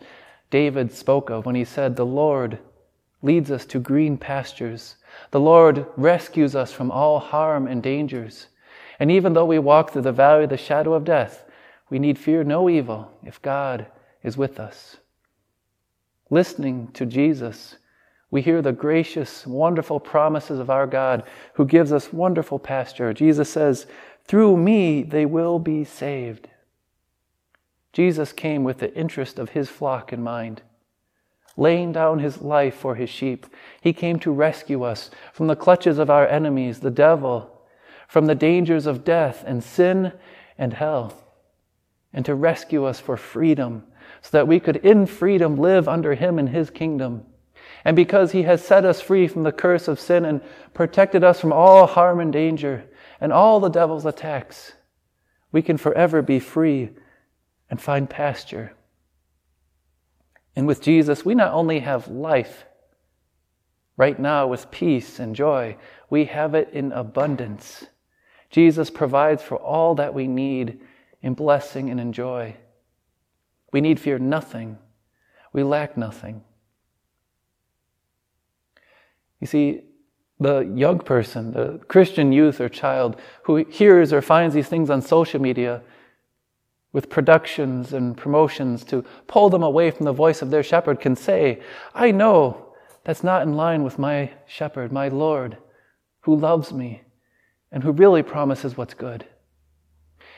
David 0.49 0.91
spoke 0.91 1.29
of 1.29 1.45
when 1.45 1.53
he 1.53 1.63
said, 1.63 1.95
The 1.95 2.05
Lord 2.05 2.57
leads 3.21 3.51
us 3.51 3.65
to 3.67 3.79
green 3.79 4.17
pastures. 4.17 4.95
The 5.29 5.39
Lord 5.39 5.85
rescues 5.95 6.55
us 6.55 6.73
from 6.73 6.89
all 6.89 7.19
harm 7.19 7.67
and 7.67 7.83
dangers. 7.83 8.47
And 8.99 9.11
even 9.11 9.33
though 9.33 9.45
we 9.45 9.59
walk 9.59 9.91
through 9.91 10.01
the 10.01 10.11
valley 10.11 10.45
of 10.45 10.49
the 10.49 10.57
shadow 10.57 10.93
of 10.93 11.05
death, 11.05 11.45
we 11.91 11.99
need 11.99 12.17
fear 12.17 12.43
no 12.43 12.67
evil 12.67 13.11
if 13.23 13.39
God 13.43 13.85
is 14.23 14.35
with 14.35 14.59
us. 14.59 14.97
Listening 16.31 16.87
to 16.93 17.05
Jesus 17.05 17.75
we 18.33 18.41
hear 18.41 18.63
the 18.63 18.71
gracious, 18.71 19.45
wonderful 19.45 19.99
promises 19.99 20.57
of 20.59 20.71
our 20.71 20.87
God 20.87 21.21
who 21.53 21.65
gives 21.65 21.93
us 21.93 22.11
wonderful 22.11 22.57
pasture. 22.57 23.13
Jesus 23.13 23.47
says, 23.47 23.85
Through 24.25 24.57
me 24.57 25.03
they 25.03 25.23
will 25.23 25.59
be 25.59 25.83
saved. 25.83 26.49
Jesus 27.91 28.33
came 28.33 28.63
with 28.63 28.79
the 28.79 28.91
interest 28.95 29.37
of 29.37 29.51
his 29.51 29.69
flock 29.69 30.11
in 30.11 30.23
mind, 30.23 30.63
laying 31.55 31.91
down 31.91 32.17
his 32.17 32.41
life 32.41 32.73
for 32.73 32.95
his 32.95 33.11
sheep. 33.11 33.45
He 33.79 33.93
came 33.93 34.17
to 34.21 34.31
rescue 34.31 34.81
us 34.81 35.11
from 35.31 35.45
the 35.45 35.55
clutches 35.55 35.99
of 35.99 36.09
our 36.09 36.27
enemies, 36.27 36.79
the 36.79 36.89
devil, 36.89 37.61
from 38.07 38.25
the 38.25 38.33
dangers 38.33 38.87
of 38.87 39.05
death 39.05 39.43
and 39.45 39.63
sin 39.63 40.11
and 40.57 40.73
hell, 40.73 41.13
and 42.11 42.25
to 42.25 42.33
rescue 42.33 42.83
us 42.85 42.99
for 42.99 43.15
freedom, 43.15 43.83
so 44.23 44.29
that 44.31 44.47
we 44.47 44.59
could 44.59 44.77
in 44.77 45.05
freedom 45.05 45.55
live 45.55 45.87
under 45.87 46.15
him 46.15 46.39
in 46.39 46.47
his 46.47 46.71
kingdom. 46.71 47.27
And 47.85 47.95
because 47.95 48.31
he 48.31 48.43
has 48.43 48.63
set 48.63 48.85
us 48.85 49.01
free 49.01 49.27
from 49.27 49.43
the 49.43 49.51
curse 49.51 49.87
of 49.87 49.99
sin 49.99 50.25
and 50.25 50.41
protected 50.73 51.23
us 51.23 51.39
from 51.39 51.51
all 51.51 51.85
harm 51.85 52.19
and 52.19 52.31
danger 52.31 52.85
and 53.19 53.33
all 53.33 53.59
the 53.59 53.69
devil's 53.69 54.05
attacks, 54.05 54.73
we 55.51 55.61
can 55.61 55.77
forever 55.77 56.21
be 56.21 56.39
free 56.39 56.91
and 57.69 57.81
find 57.81 58.09
pasture. 58.09 58.73
And 60.55 60.67
with 60.67 60.81
Jesus, 60.81 61.25
we 61.25 61.35
not 61.35 61.53
only 61.53 61.79
have 61.79 62.07
life 62.07 62.65
right 63.97 64.17
now 64.19 64.47
with 64.47 64.71
peace 64.71 65.19
and 65.19 65.35
joy, 65.35 65.77
we 66.09 66.25
have 66.25 66.55
it 66.55 66.69
in 66.71 66.91
abundance. 66.91 67.87
Jesus 68.49 68.89
provides 68.89 69.41
for 69.41 69.57
all 69.57 69.95
that 69.95 70.13
we 70.13 70.27
need 70.27 70.79
in 71.21 71.33
blessing 71.33 71.89
and 71.89 71.99
in 71.99 72.13
joy. 72.13 72.55
We 73.71 73.81
need 73.81 73.99
fear 73.99 74.19
nothing. 74.19 74.77
We 75.51 75.63
lack 75.63 75.97
nothing. 75.97 76.43
You 79.43 79.47
see, 79.47 79.81
the 80.39 80.59
young 80.73 80.99
person, 80.99 81.51
the 81.51 81.81
Christian 81.89 82.31
youth 82.31 82.61
or 82.61 82.69
child 82.69 83.19
who 83.43 83.57
hears 83.57 84.13
or 84.13 84.21
finds 84.21 84.55
these 84.55 84.69
things 84.69 84.89
on 84.89 85.01
social 85.01 85.41
media 85.41 85.81
with 86.93 87.09
productions 87.09 87.91
and 87.91 88.15
promotions 88.15 88.85
to 88.85 89.03
pull 89.27 89.49
them 89.49 89.61
away 89.61 89.91
from 89.91 90.05
the 90.05 90.13
voice 90.13 90.41
of 90.41 90.49
their 90.49 90.63
shepherd 90.63 91.01
can 91.01 91.17
say, 91.17 91.61
I 91.93 92.11
know 92.11 92.73
that's 93.03 93.21
not 93.21 93.41
in 93.41 93.57
line 93.57 93.83
with 93.83 93.99
my 93.99 94.31
shepherd, 94.47 94.93
my 94.93 95.09
Lord, 95.09 95.57
who 96.21 96.37
loves 96.37 96.71
me 96.71 97.01
and 97.69 97.83
who 97.83 97.91
really 97.91 98.23
promises 98.23 98.77
what's 98.77 98.93
good. 98.93 99.25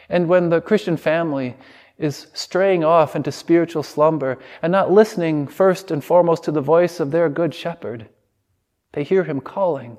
And 0.10 0.28
when 0.28 0.50
the 0.50 0.62
Christian 0.62 0.98
family 0.98 1.58
is 2.00 2.26
straying 2.34 2.84
off 2.84 3.16
into 3.16 3.32
spiritual 3.32 3.84
slumber 3.84 4.40
and 4.64 4.72
not 4.72 4.92
listening 4.92 5.46
first 5.46 5.92
and 5.92 6.04
foremost 6.04 6.44
to 6.46 6.52
the 6.52 6.60
voice 6.60 7.00
of 7.00 7.12
their 7.12 7.30
good 7.30 7.54
shepherd, 7.54 8.10
they 8.96 9.04
hear 9.04 9.26
him 9.26 9.42
calling, 9.42 9.98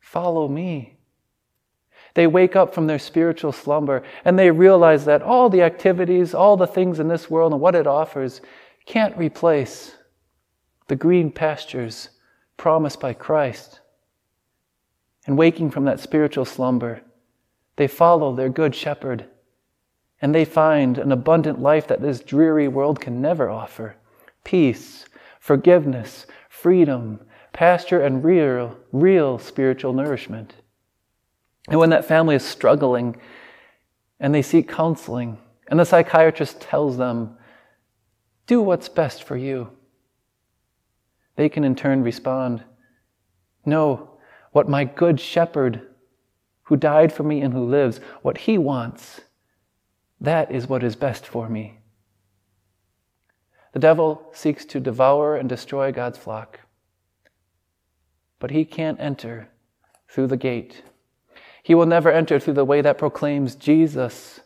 Follow 0.00 0.48
me. 0.48 0.96
They 2.14 2.26
wake 2.26 2.56
up 2.56 2.74
from 2.74 2.86
their 2.86 2.98
spiritual 2.98 3.52
slumber 3.52 4.02
and 4.24 4.38
they 4.38 4.50
realize 4.50 5.04
that 5.04 5.22
all 5.22 5.50
the 5.50 5.62
activities, 5.62 6.34
all 6.34 6.56
the 6.56 6.66
things 6.66 7.00
in 7.00 7.08
this 7.08 7.28
world 7.28 7.52
and 7.52 7.60
what 7.60 7.74
it 7.74 7.86
offers 7.86 8.40
can't 8.86 9.16
replace 9.16 9.96
the 10.88 10.96
green 10.96 11.30
pastures 11.30 12.10
promised 12.56 13.00
by 13.00 13.12
Christ. 13.12 13.80
And 15.26 15.36
waking 15.36 15.70
from 15.70 15.84
that 15.84 16.00
spiritual 16.00 16.44
slumber, 16.44 17.02
they 17.76 17.88
follow 17.88 18.34
their 18.34 18.50
good 18.50 18.74
shepherd 18.74 19.26
and 20.22 20.34
they 20.34 20.44
find 20.44 20.96
an 20.96 21.12
abundant 21.12 21.60
life 21.60 21.88
that 21.88 22.00
this 22.00 22.20
dreary 22.20 22.68
world 22.68 23.00
can 23.00 23.20
never 23.20 23.50
offer 23.50 23.96
peace, 24.44 25.06
forgiveness, 25.40 26.26
freedom, 26.48 27.20
pasture, 27.54 28.02
and 28.02 28.22
real, 28.22 28.76
real 28.92 29.38
spiritual 29.38 29.94
nourishment. 29.94 30.52
And 31.68 31.80
when 31.80 31.90
that 31.90 32.04
family 32.04 32.34
is 32.34 32.44
struggling 32.44 33.16
and 34.20 34.34
they 34.34 34.42
seek 34.42 34.68
counseling, 34.68 35.38
and 35.68 35.80
the 35.80 35.86
psychiatrist 35.86 36.60
tells 36.60 36.98
them, 36.98 37.38
do 38.46 38.60
what's 38.60 38.88
best 38.90 39.22
for 39.22 39.36
you, 39.36 39.70
they 41.36 41.48
can 41.48 41.64
in 41.64 41.74
turn 41.74 42.02
respond, 42.02 42.62
No, 43.64 44.18
what 44.52 44.68
my 44.68 44.84
good 44.84 45.18
shepherd, 45.18 45.80
who 46.64 46.76
died 46.76 47.12
for 47.12 47.22
me 47.22 47.40
and 47.40 47.54
who 47.54 47.64
lives, 47.64 47.98
what 48.22 48.38
he 48.38 48.58
wants, 48.58 49.22
that 50.20 50.52
is 50.52 50.68
what 50.68 50.82
is 50.82 50.96
best 50.96 51.26
for 51.26 51.48
me. 51.48 51.78
The 53.72 53.80
devil 53.80 54.30
seeks 54.32 54.64
to 54.66 54.80
devour 54.80 55.36
and 55.36 55.48
destroy 55.48 55.90
God's 55.90 56.18
flock, 56.18 56.60
but 58.44 58.50
he 58.50 58.66
can't 58.66 59.00
enter 59.00 59.48
through 60.06 60.26
the 60.26 60.36
gate. 60.36 60.82
He 61.62 61.74
will 61.74 61.86
never 61.86 62.12
enter 62.12 62.38
through 62.38 62.52
the 62.52 62.64
way 62.66 62.82
that 62.82 62.98
proclaims 62.98 63.54
Jesus 63.54 64.40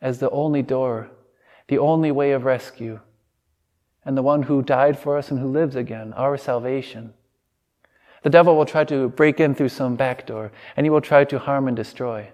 as 0.00 0.20
the 0.20 0.30
only 0.30 0.62
door, 0.62 1.10
the 1.66 1.78
only 1.78 2.12
way 2.12 2.30
of 2.30 2.44
rescue, 2.44 3.00
and 4.04 4.16
the 4.16 4.22
one 4.22 4.44
who 4.44 4.62
died 4.62 4.96
for 4.96 5.18
us 5.18 5.32
and 5.32 5.40
who 5.40 5.50
lives 5.50 5.74
again, 5.74 6.12
our 6.12 6.36
salvation. 6.36 7.14
The 8.22 8.30
devil 8.30 8.56
will 8.56 8.64
try 8.64 8.84
to 8.84 9.08
break 9.08 9.40
in 9.40 9.56
through 9.56 9.70
some 9.70 9.96
back 9.96 10.24
door, 10.24 10.52
and 10.76 10.86
he 10.86 10.90
will 10.90 11.00
try 11.00 11.24
to 11.24 11.40
harm 11.40 11.66
and 11.66 11.76
destroy. 11.76 12.28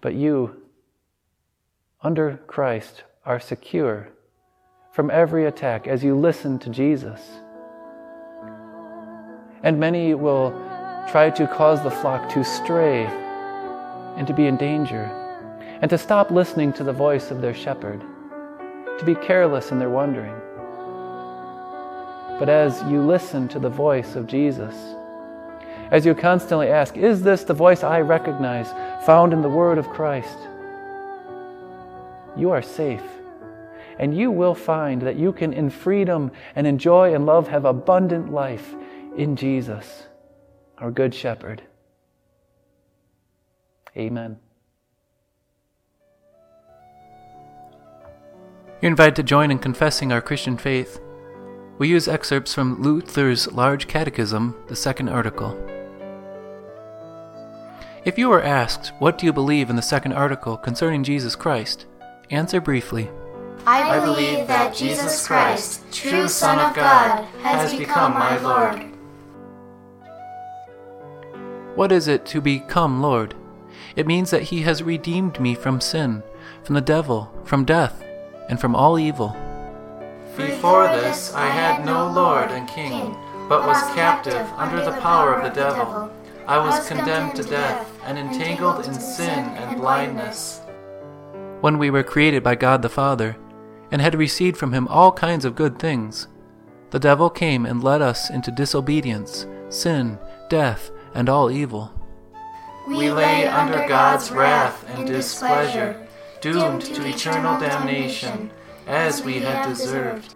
But 0.00 0.14
you, 0.14 0.62
under 2.00 2.36
Christ, 2.46 3.02
are 3.26 3.40
secure 3.40 4.10
from 4.92 5.10
every 5.10 5.46
attack 5.46 5.88
as 5.88 6.04
you 6.04 6.14
listen 6.14 6.60
to 6.60 6.70
Jesus. 6.70 7.40
And 9.62 9.78
many 9.78 10.14
will 10.14 10.50
try 11.10 11.30
to 11.30 11.46
cause 11.46 11.82
the 11.82 11.90
flock 11.90 12.28
to 12.30 12.44
stray 12.44 13.04
and 14.16 14.26
to 14.26 14.34
be 14.34 14.46
in 14.46 14.56
danger, 14.56 15.04
and 15.80 15.88
to 15.90 15.98
stop 15.98 16.30
listening 16.30 16.72
to 16.74 16.84
the 16.84 16.92
voice 16.92 17.30
of 17.30 17.40
their 17.40 17.54
shepherd, 17.54 18.00
to 18.98 19.04
be 19.04 19.14
careless 19.14 19.70
in 19.70 19.78
their 19.78 19.90
wandering. 19.90 20.34
But 22.38 22.48
as 22.48 22.82
you 22.90 23.02
listen 23.02 23.48
to 23.48 23.58
the 23.58 23.68
voice 23.68 24.16
of 24.16 24.26
Jesus, 24.26 24.74
as 25.90 26.06
you 26.06 26.14
constantly 26.14 26.68
ask, 26.68 26.96
Is 26.96 27.22
this 27.22 27.44
the 27.44 27.54
voice 27.54 27.82
I 27.82 28.00
recognize 28.00 28.70
found 29.04 29.32
in 29.32 29.42
the 29.42 29.48
Word 29.48 29.78
of 29.78 29.88
Christ? 29.88 30.38
You 32.36 32.50
are 32.50 32.62
safe. 32.62 33.02
And 33.98 34.16
you 34.16 34.30
will 34.30 34.54
find 34.54 35.02
that 35.02 35.16
you 35.16 35.32
can, 35.32 35.52
in 35.52 35.68
freedom 35.68 36.30
and 36.56 36.66
in 36.66 36.78
joy 36.78 37.14
and 37.14 37.26
love, 37.26 37.48
have 37.48 37.64
abundant 37.66 38.32
life 38.32 38.74
in 39.16 39.36
Jesus, 39.36 40.04
our 40.78 40.90
Good 40.90 41.14
Shepherd. 41.14 41.62
Amen. 43.96 44.38
You're 48.80 48.90
invited 48.90 49.16
to 49.16 49.22
join 49.22 49.50
in 49.50 49.58
confessing 49.58 50.12
our 50.12 50.22
Christian 50.22 50.56
faith. 50.56 51.00
We 51.78 51.88
use 51.88 52.08
excerpts 52.08 52.54
from 52.54 52.80
Luther's 52.82 53.50
Large 53.52 53.88
Catechism, 53.88 54.54
the 54.68 54.76
second 54.76 55.08
article. 55.08 55.58
If 58.04 58.16
you 58.16 58.32
are 58.32 58.42
asked, 58.42 58.92
What 58.98 59.18
do 59.18 59.26
you 59.26 59.32
believe 59.32 59.68
in 59.68 59.76
the 59.76 59.82
second 59.82 60.12
article 60.12 60.56
concerning 60.56 61.04
Jesus 61.04 61.36
Christ? 61.36 61.86
answer 62.30 62.60
briefly. 62.60 63.10
I 63.66 63.98
believe 64.00 64.46
that 64.46 64.74
Jesus 64.74 65.26
Christ, 65.26 65.82
true 65.92 66.28
Son 66.28 66.58
of 66.58 66.74
God, 66.74 67.24
has 67.42 67.74
become 67.74 68.14
my 68.14 68.38
Lord. 68.38 68.90
What 71.74 71.92
is 71.92 72.08
it 72.08 72.26
to 72.26 72.40
become 72.40 73.00
Lord? 73.00 73.34
It 73.96 74.06
means 74.06 74.30
that 74.30 74.42
He 74.42 74.62
has 74.62 74.82
redeemed 74.82 75.40
me 75.40 75.54
from 75.54 75.80
sin, 75.80 76.22
from 76.64 76.74
the 76.74 76.80
devil, 76.80 77.32
from 77.44 77.64
death, 77.64 78.04
and 78.48 78.60
from 78.60 78.74
all 78.74 78.98
evil. 78.98 79.36
Before 80.36 80.88
this, 80.88 81.32
I 81.34 81.46
had 81.46 81.84
no 81.84 82.10
Lord 82.10 82.50
and 82.50 82.68
King, 82.68 83.16
but 83.48 83.66
was 83.66 83.82
captive 83.94 84.46
under 84.56 84.84
the 84.84 85.00
power 85.00 85.34
of 85.34 85.44
the 85.44 85.60
devil. 85.60 86.10
I 86.46 86.58
was 86.58 86.88
condemned 86.88 87.36
to 87.36 87.44
death 87.44 87.88
and 88.04 88.18
entangled 88.18 88.86
in 88.86 88.94
sin 88.94 89.28
and 89.28 89.80
blindness. 89.80 90.60
When 91.60 91.78
we 91.78 91.90
were 91.90 92.02
created 92.02 92.42
by 92.42 92.56
God 92.56 92.82
the 92.82 92.88
Father, 92.88 93.36
and 93.92 94.00
had 94.00 94.14
received 94.14 94.56
from 94.56 94.72
Him 94.72 94.88
all 94.88 95.12
kinds 95.12 95.44
of 95.44 95.54
good 95.54 95.78
things, 95.78 96.26
the 96.90 96.98
devil 96.98 97.30
came 97.30 97.66
and 97.66 97.84
led 97.84 98.02
us 98.02 98.30
into 98.30 98.50
disobedience, 98.50 99.46
sin, 99.68 100.18
death, 100.48 100.90
and 101.14 101.28
all 101.28 101.50
evil. 101.50 101.92
We 102.88 103.10
lay 103.10 103.46
under 103.46 103.86
God's 103.86 104.30
wrath 104.30 104.84
and 104.88 105.06
displeasure, 105.06 106.06
doomed 106.40 106.82
to 106.82 107.06
eternal 107.06 107.60
damnation, 107.60 108.50
as 108.86 109.22
we 109.22 109.40
had 109.40 109.68
deserved. 109.68 110.34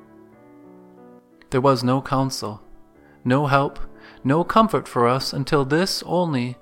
There 1.50 1.60
was 1.60 1.82
no 1.82 2.02
counsel, 2.02 2.62
no 3.24 3.46
help, 3.46 3.78
no 4.22 4.44
comfort 4.44 4.86
for 4.86 5.08
us 5.08 5.32
until 5.32 5.64
this 5.64 6.02
only 6.06 6.56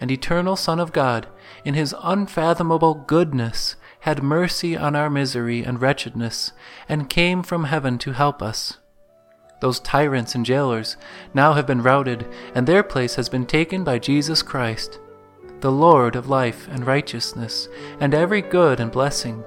and 0.00 0.10
eternal 0.10 0.56
Son 0.56 0.80
of 0.80 0.92
God, 0.92 1.26
in 1.64 1.74
his 1.74 1.94
unfathomable 2.02 2.94
goodness, 2.94 3.76
had 4.00 4.22
mercy 4.22 4.76
on 4.76 4.94
our 4.94 5.08
misery 5.08 5.62
and 5.62 5.80
wretchedness, 5.80 6.52
and 6.88 7.08
came 7.08 7.42
from 7.42 7.64
heaven 7.64 7.96
to 7.98 8.12
help 8.12 8.42
us. 8.42 8.78
Those 9.64 9.80
tyrants 9.80 10.34
and 10.34 10.44
jailers 10.44 10.98
now 11.32 11.54
have 11.54 11.66
been 11.66 11.82
routed, 11.82 12.26
and 12.54 12.66
their 12.66 12.82
place 12.82 13.14
has 13.14 13.30
been 13.30 13.46
taken 13.46 13.82
by 13.82 13.98
Jesus 13.98 14.42
Christ, 14.42 14.98
the 15.60 15.72
Lord 15.72 16.16
of 16.16 16.28
life 16.28 16.68
and 16.70 16.86
righteousness, 16.86 17.66
and 17.98 18.12
every 18.12 18.42
good 18.42 18.78
and 18.78 18.92
blessing. 18.92 19.42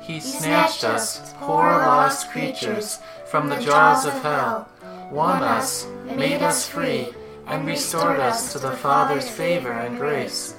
He 0.00 0.20
snatched 0.20 0.84
us, 0.84 1.34
poor 1.34 1.66
lost 1.66 2.30
creatures, 2.30 2.98
from 3.26 3.50
the 3.50 3.60
jaws 3.60 4.06
of 4.06 4.14
hell, 4.22 4.70
won 5.12 5.42
us, 5.42 5.86
made 6.06 6.40
us 6.40 6.66
free, 6.66 7.08
and 7.46 7.66
restored 7.66 8.20
us 8.20 8.54
to 8.54 8.58
the 8.58 8.70
Father's 8.70 9.28
favor 9.28 9.72
and 9.72 9.98
grace. 9.98 10.54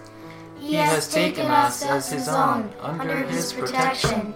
He 0.60 0.76
has 0.76 1.12
taken 1.12 1.48
us 1.48 1.84
as 1.84 2.12
his 2.12 2.28
own 2.28 2.72
under 2.82 3.26
his 3.26 3.54
protection, 3.54 4.36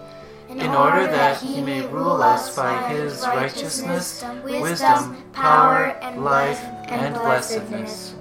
in 0.60 0.70
order 0.70 1.06
that 1.06 1.40
he 1.40 1.60
may 1.62 1.86
rule 1.86 2.22
us 2.22 2.54
by 2.54 2.88
his 2.88 3.22
righteousness, 3.22 4.24
wisdom, 4.44 5.16
power, 5.32 5.96
life, 6.16 6.60
and 6.88 7.14
blessedness. 7.14 8.14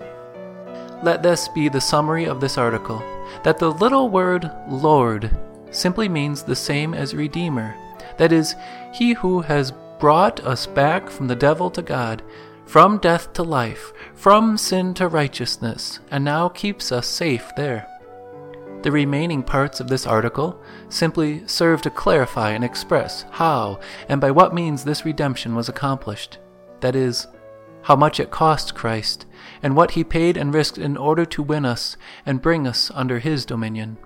Let 1.04 1.24
this 1.24 1.48
be 1.50 1.68
the 1.68 1.82
summary 1.82 2.26
of 2.26 2.40
this 2.40 2.58
article 2.58 3.00
that 3.44 3.58
the 3.58 3.72
little 3.72 4.10
word 4.10 4.52
Lord 4.68 5.36
simply 5.72 6.08
means 6.08 6.44
the 6.44 6.56
same 6.56 6.94
as 6.94 7.16
Redeemer. 7.16 7.76
That 8.18 8.32
is, 8.32 8.56
he 8.94 9.14
who 9.14 9.42
has 9.42 9.74
brought 10.00 10.40
us 10.42 10.68
back 10.68 11.10
from 11.10 11.28
the 11.28 11.36
devil 11.36 11.70
to 11.72 11.82
God, 11.82 12.22
from 12.66 12.98
death 13.00 13.34
to 13.34 13.44
life, 13.44 13.94
from 14.14 14.58
sin 14.58 14.94
to 14.96 15.08
righteousness, 15.08 16.00
and 16.10 16.24
now 16.24 16.50
keeps 16.50 16.92
us 16.92 17.08
safe 17.08 17.52
there. 17.58 17.88
The 18.82 18.92
remaining 18.92 19.44
parts 19.44 19.80
of 19.80 19.90
this 19.90 20.08
article 20.08 20.60
simply 20.90 21.48
serve 21.48 21.84
to 21.84 21.92
clarify 21.92 22.50
and 22.52 22.64
express 22.64 23.26
how 23.30 23.80
and 24.10 24.20
by 24.20 24.32
what 24.32 24.56
means 24.56 24.84
this 24.84 25.06
redemption 25.06 25.54
was 25.54 25.70
accomplished. 25.70 26.40
That 26.80 26.96
is, 26.96 27.28
how 27.84 27.96
much 27.96 28.20
it 28.20 28.32
cost 28.32 28.74
Christ, 28.74 29.28
and 29.62 29.76
what 29.76 29.92
he 29.92 30.04
paid 30.04 30.36
and 30.36 30.52
risked 30.52 30.80
in 30.80 30.98
order 30.98 31.26
to 31.26 31.44
win 31.44 31.64
us 31.64 31.96
and 32.26 32.42
bring 32.42 32.66
us 32.66 32.90
under 32.96 33.20
his 33.20 33.46
dominion. 33.46 33.98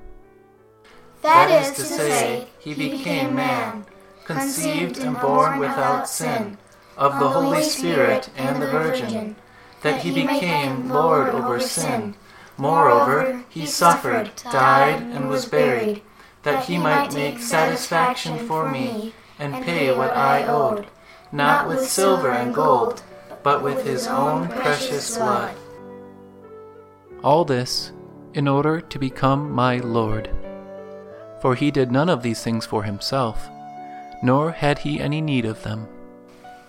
That 1.21 1.49
is 1.49 1.75
to 1.77 1.81
say, 1.81 2.47
he 2.59 2.73
became 2.73 3.33
man, 3.33 3.85
conceived 4.25 4.97
and 4.97 5.19
born 5.21 5.57
without 5.57 6.09
sin, 6.09 6.57
of 6.97 7.17
the 7.19 7.29
Holy 7.29 7.63
Spirit 7.63 8.29
and 8.35 8.61
the 8.61 8.67
Virgin, 8.67 9.37
that 9.83 10.01
he 10.01 10.11
became 10.11 10.89
Lord 10.89 11.29
over 11.29 11.61
sin. 11.61 12.15
Moreover, 12.57 13.43
he 13.49 13.65
suffered, 13.65 14.31
died, 14.51 15.01
and 15.01 15.29
was 15.29 15.45
buried, 15.45 16.01
that 16.43 16.65
he 16.65 16.77
might 16.77 17.13
make 17.13 17.39
satisfaction 17.39 18.37
for 18.47 18.69
me 18.69 19.13
and 19.39 19.63
pay 19.65 19.95
what 19.95 20.15
I 20.15 20.43
owed, 20.47 20.87
not 21.31 21.67
with 21.67 21.87
silver 21.87 22.31
and 22.31 22.53
gold 22.53 23.03
but 23.45 23.61
with 23.61 23.85
his 23.85 24.07
own 24.07 24.47
precious 24.47 25.17
blood. 25.17 25.55
All 27.23 27.45
this 27.45 27.93
in 28.33 28.47
order 28.47 28.81
to 28.81 28.97
become 28.97 29.51
my 29.51 29.77
Lord. 29.77 30.31
For 31.43 31.53
he 31.53 31.69
did 31.69 31.91
none 31.91 32.09
of 32.09 32.23
these 32.23 32.41
things 32.41 32.65
for 32.65 32.81
himself, 32.81 33.47
nor 34.23 34.51
had 34.51 34.79
he 34.79 34.99
any 34.99 35.21
need 35.21 35.45
of 35.45 35.61
them. 35.61 35.87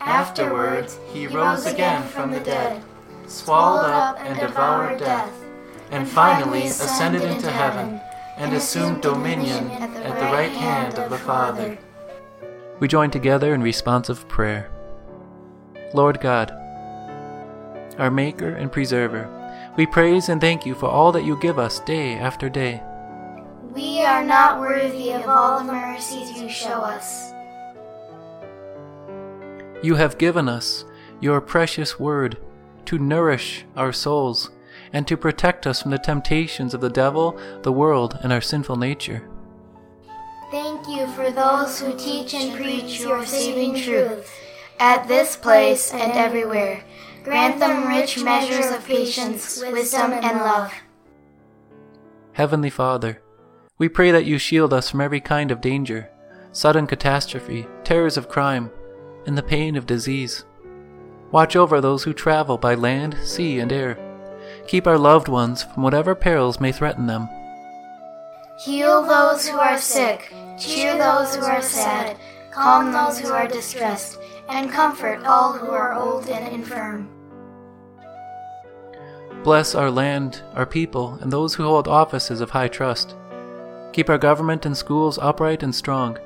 Afterwards, 0.02 0.98
he 1.14 1.26
rose 1.26 1.64
again 1.64 2.02
from 2.08 2.30
the 2.30 2.40
dead, 2.40 2.82
swallowed 3.26 3.90
up 3.90 4.20
and 4.20 4.38
devoured 4.38 4.98
death, 4.98 5.32
and 5.90 6.08
finally 6.08 6.66
ascended 6.66 7.22
into 7.22 7.50
heaven 7.50 8.00
and 8.36 8.54
assumed 8.54 9.02
dominion 9.02 9.70
at 9.70 10.18
the 10.18 10.26
right 10.26 10.52
hand 10.52 10.98
of 10.98 11.10
the 11.10 11.18
Father. 11.18 11.78
We 12.80 12.88
join 12.88 13.10
together 13.10 13.54
in 13.54 13.62
responsive 13.62 14.28
prayer. 14.28 14.70
Lord 15.94 16.20
God, 16.20 16.50
our 17.98 18.10
Maker 18.10 18.50
and 18.50 18.70
Preserver. 18.70 19.32
We 19.76 19.86
praise 19.86 20.28
and 20.28 20.40
thank 20.40 20.66
you 20.66 20.74
for 20.74 20.86
all 20.86 21.12
that 21.12 21.24
you 21.24 21.38
give 21.40 21.58
us 21.58 21.80
day 21.80 22.14
after 22.14 22.48
day. 22.48 22.82
We 23.72 24.02
are 24.02 24.24
not 24.24 24.60
worthy 24.60 25.12
of 25.12 25.26
all 25.26 25.64
the 25.64 25.72
mercies 25.72 26.32
you 26.32 26.48
show 26.48 26.80
us. 26.80 27.32
You 29.82 29.94
have 29.96 30.18
given 30.18 30.48
us 30.48 30.84
your 31.20 31.40
precious 31.40 31.98
word 31.98 32.38
to 32.86 32.98
nourish 32.98 33.64
our 33.76 33.92
souls 33.92 34.50
and 34.96 35.06
to 35.06 35.16
protect 35.16 35.66
us 35.66 35.82
from 35.82 35.90
the 35.90 35.98
temptations 35.98 36.72
of 36.72 36.80
the 36.80 36.88
devil, 36.88 37.38
the 37.60 37.72
world, 37.72 38.18
and 38.22 38.32
our 38.32 38.40
sinful 38.40 38.76
nature. 38.76 39.28
Thank 40.50 40.88
you 40.88 41.06
for 41.08 41.30
those 41.30 41.78
who 41.78 41.94
teach 41.98 42.32
and 42.32 42.56
preach 42.56 43.00
your 43.00 43.26
saving 43.26 43.82
truth 43.82 44.32
at 44.80 45.06
this 45.06 45.36
place 45.36 45.92
and 45.92 46.12
everywhere 46.12 46.82
Grant 47.26 47.58
them 47.58 47.88
rich 47.88 48.22
measures 48.22 48.70
of 48.70 48.86
patience, 48.86 49.60
wisdom, 49.60 50.12
and 50.12 50.38
love. 50.38 50.72
Heavenly 52.34 52.70
Father, 52.70 53.20
we 53.78 53.88
pray 53.88 54.12
that 54.12 54.26
you 54.26 54.38
shield 54.38 54.72
us 54.72 54.88
from 54.88 55.00
every 55.00 55.20
kind 55.20 55.50
of 55.50 55.60
danger, 55.60 56.08
sudden 56.52 56.86
catastrophe, 56.86 57.66
terrors 57.82 58.16
of 58.16 58.28
crime, 58.28 58.70
and 59.26 59.36
the 59.36 59.42
pain 59.42 59.74
of 59.74 59.86
disease. 59.86 60.44
Watch 61.32 61.56
over 61.56 61.80
those 61.80 62.04
who 62.04 62.14
travel 62.14 62.58
by 62.58 62.76
land, 62.76 63.16
sea, 63.24 63.58
and 63.58 63.72
air. 63.72 63.98
Keep 64.66 64.86
our 64.86 64.98
loved 64.98 65.28
ones 65.28 65.62
from 65.62 65.82
whatever 65.82 66.14
perils 66.14 66.60
may 66.60 66.72
threaten 66.72 67.06
them. 67.06 67.28
Heal 68.58 69.02
those 69.02 69.46
who 69.46 69.58
are 69.58 69.78
sick, 69.78 70.32
cheer 70.58 70.98
those 70.98 71.36
who 71.36 71.44
are 71.44 71.62
sad, 71.62 72.16
calm 72.50 72.90
those 72.90 73.18
who 73.18 73.28
are 73.28 73.46
distressed, 73.46 74.18
and 74.48 74.70
comfort 74.70 75.24
all 75.24 75.52
who 75.52 75.70
are 75.70 75.94
old 75.94 76.28
and 76.28 76.54
infirm. 76.54 77.08
Bless 79.44 79.76
our 79.76 79.90
land, 79.90 80.42
our 80.54 80.66
people, 80.66 81.18
and 81.20 81.30
those 81.30 81.54
who 81.54 81.62
hold 81.62 81.86
offices 81.86 82.40
of 82.40 82.50
high 82.50 82.68
trust. 82.68 83.14
Keep 83.92 84.10
our 84.10 84.18
government 84.18 84.66
and 84.66 84.76
schools 84.76 85.18
upright 85.18 85.62
and 85.62 85.74
strong, 85.74 86.18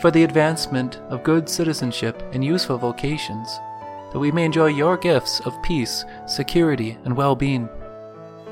for 0.00 0.10
the 0.10 0.22
advancement 0.22 1.00
of 1.08 1.24
good 1.24 1.48
citizenship 1.48 2.22
and 2.32 2.44
useful 2.44 2.78
vocations, 2.78 3.58
that 4.12 4.18
we 4.18 4.30
may 4.30 4.44
enjoy 4.44 4.66
your 4.66 4.96
gifts 4.96 5.40
of 5.40 5.60
peace, 5.62 6.04
security, 6.26 6.98
and 7.04 7.16
well 7.16 7.34
being. 7.34 7.68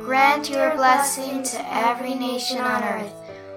Grant 0.01 0.51
your 0.51 0.75
blessing 0.75 1.43
to 1.43 1.75
every 1.75 2.15
nation 2.15 2.59
on 2.59 2.83
earth. 2.83 3.13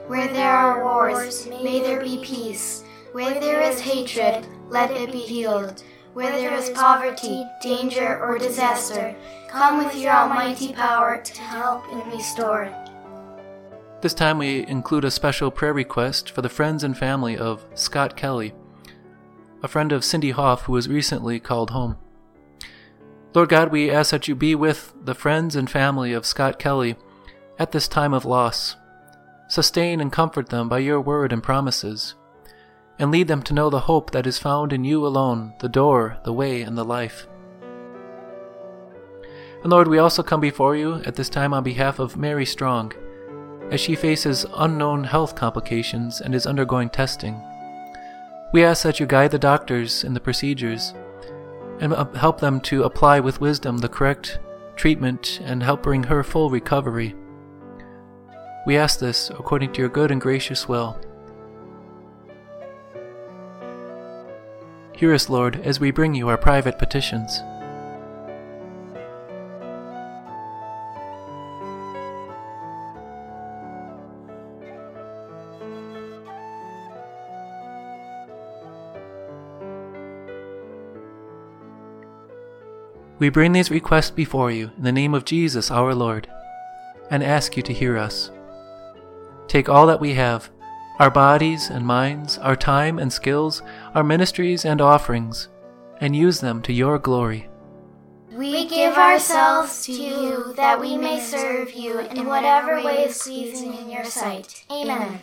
Where 0.08 0.28
there 0.28 0.51
are 0.51 0.84
wars, 0.84 1.47
may 1.47 1.82
there 1.82 2.01
be 2.01 2.20
peace. 2.24 2.84
Where 3.14 3.39
there 3.39 3.62
is 3.62 3.80
hatred, 3.80 4.45
let 4.68 4.91
it 4.91 5.12
be 5.12 5.20
healed. 5.20 5.82
Where 6.14 6.32
there 6.32 6.54
is 6.54 6.70
poverty, 6.72 7.45
danger, 7.62 8.20
or 8.22 8.38
disaster, 8.38 9.16
come 9.49 9.84
with 9.84 9.95
your 9.95 10.12
almighty 10.12 10.74
power 10.74 11.22
to 11.24 11.41
help 11.41 11.86
and 11.91 12.12
restore. 12.12 12.72
This 14.01 14.14
time 14.14 14.38
we 14.38 14.68
include 14.68 15.06
a 15.06 15.12
special 15.12 15.49
prayer 15.49 15.74
request 15.74 16.30
for 16.30 16.41
the 16.41 16.49
friends 16.49 16.84
and 16.84 16.97
family 16.97 17.38
of 17.38 17.66
Scott 17.74 18.18
Kelly, 18.18 18.54
a 19.64 19.68
friend 19.70 19.93
of 19.93 20.03
Cindy 20.03 20.32
Hoff 20.32 20.64
who 20.64 20.74
was 20.74 20.89
recently 20.89 21.39
called 21.39 21.70
home. 21.70 21.97
Lord 23.34 23.47
God, 23.47 23.72
we 23.72 23.89
ask 23.89 24.11
that 24.11 24.28
you 24.28 24.36
be 24.36 24.53
with 24.53 24.93
the 25.01 25.16
friends 25.16 25.55
and 25.55 25.70
family 25.70 26.11
of 26.11 26.26
Scott 26.26 26.59
Kelly 26.59 26.97
at 27.57 27.72
this 27.72 27.88
time 27.88 28.14
of 28.14 28.26
loss. 28.26 28.76
Sustain 29.47 30.01
and 30.01 30.11
comfort 30.11 30.49
them 30.49 30.68
by 30.68 30.80
your 30.80 30.99
word 30.99 31.32
and 31.32 31.41
promises 31.41 32.16
and 32.99 33.09
lead 33.09 33.30
them 33.30 33.41
to 33.41 33.53
know 33.53 33.70
the 33.70 33.82
hope 33.82 34.11
that 34.11 34.28
is 34.28 34.38
found 34.38 34.74
in 34.74 34.84
you 34.84 35.05
alone, 35.07 35.53
the 35.61 35.70
door, 35.70 36.18
the 36.26 36.34
way, 36.34 36.61
and 36.61 36.78
the 36.78 36.86
life. 36.86 37.28
And 39.64 39.72
Lord, 39.72 39.88
we 39.88 39.97
also 39.97 40.22
come 40.22 40.41
before 40.41 40.76
you 40.76 40.95
at 41.05 41.16
this 41.16 41.30
time 41.30 41.53
on 41.53 41.64
behalf 41.64 41.99
of 41.99 42.18
Mary 42.18 42.45
Strong, 42.45 42.93
as 43.72 43.80
she 43.80 43.95
faces 43.95 44.45
unknown 44.55 45.05
health 45.05 45.36
complications 45.36 46.20
and 46.20 46.36
is 46.36 46.45
undergoing 46.45 46.89
testing. 46.89 47.41
We 48.54 48.64
ask 48.64 48.84
that 48.84 48.99
you 48.99 49.08
guide 49.08 49.32
the 49.32 49.39
doctors 49.39 50.04
in 50.04 50.14
the 50.14 50.20
procedures 50.20 50.93
and 51.80 51.91
help 52.16 52.39
them 52.39 52.62
to 52.62 52.84
apply 52.84 53.20
with 53.20 53.41
wisdom 53.41 53.80
the 53.80 53.89
correct 53.89 54.38
treatment 54.76 55.41
and 55.43 55.64
help 55.64 55.82
bring 55.82 56.04
her 56.04 56.24
full 56.24 56.51
recovery. 56.51 57.16
We 58.68 58.78
ask 58.78 58.99
this 58.99 59.32
according 59.32 59.74
to 59.74 59.80
your 59.82 59.89
good 59.89 60.12
and 60.12 60.22
gracious 60.22 60.68
will. 60.68 61.01
Hear 64.95 65.16
us, 65.16 65.30
Lord, 65.30 65.60
as 65.64 65.80
we 65.80 65.89
bring 65.89 66.14
you 66.14 66.30
our 66.30 66.38
private 66.38 66.78
petitions. 66.78 67.41
We 83.24 83.30
bring 83.30 83.54
these 83.54 83.72
requests 83.72 84.12
before 84.12 84.52
you 84.52 84.72
in 84.76 84.84
the 84.84 84.92
name 84.92 85.14
of 85.14 85.24
Jesus 85.24 85.72
our 85.72 85.96
Lord, 85.96 86.28
and 87.10 87.24
ask 87.24 87.56
you 87.56 87.64
to 87.64 87.72
hear 87.72 87.98
us. 87.98 88.30
Take 89.48 89.70
all 89.70 89.88
that 89.88 90.02
we 90.02 90.14
have 90.16 90.50
our 91.00 91.10
bodies 91.10 91.70
and 91.70 91.88
minds, 91.88 92.38
our 92.40 92.58
time 92.58 93.00
and 93.00 93.14
skills, 93.14 93.62
our 93.96 94.04
ministries 94.04 94.66
and 94.66 94.82
offerings, 94.82 95.48
and 96.02 96.14
use 96.14 96.42
them 96.42 96.62
to 96.64 96.74
your 96.74 97.00
glory. 97.00 97.48
We 98.34 98.68
give 98.68 98.98
ourselves 98.98 99.86
to 99.86 99.94
you 99.94 100.54
that 100.58 100.82
we 100.82 100.98
may 100.98 101.22
serve 101.22 101.72
you 101.72 102.00
in 102.00 102.26
whatever 102.26 102.84
way 102.84 103.06
is 103.06 103.24
pleasing 103.24 103.74
in 103.74 103.90
your 103.90 104.04
sight. 104.04 104.66
Amen. 104.70 105.20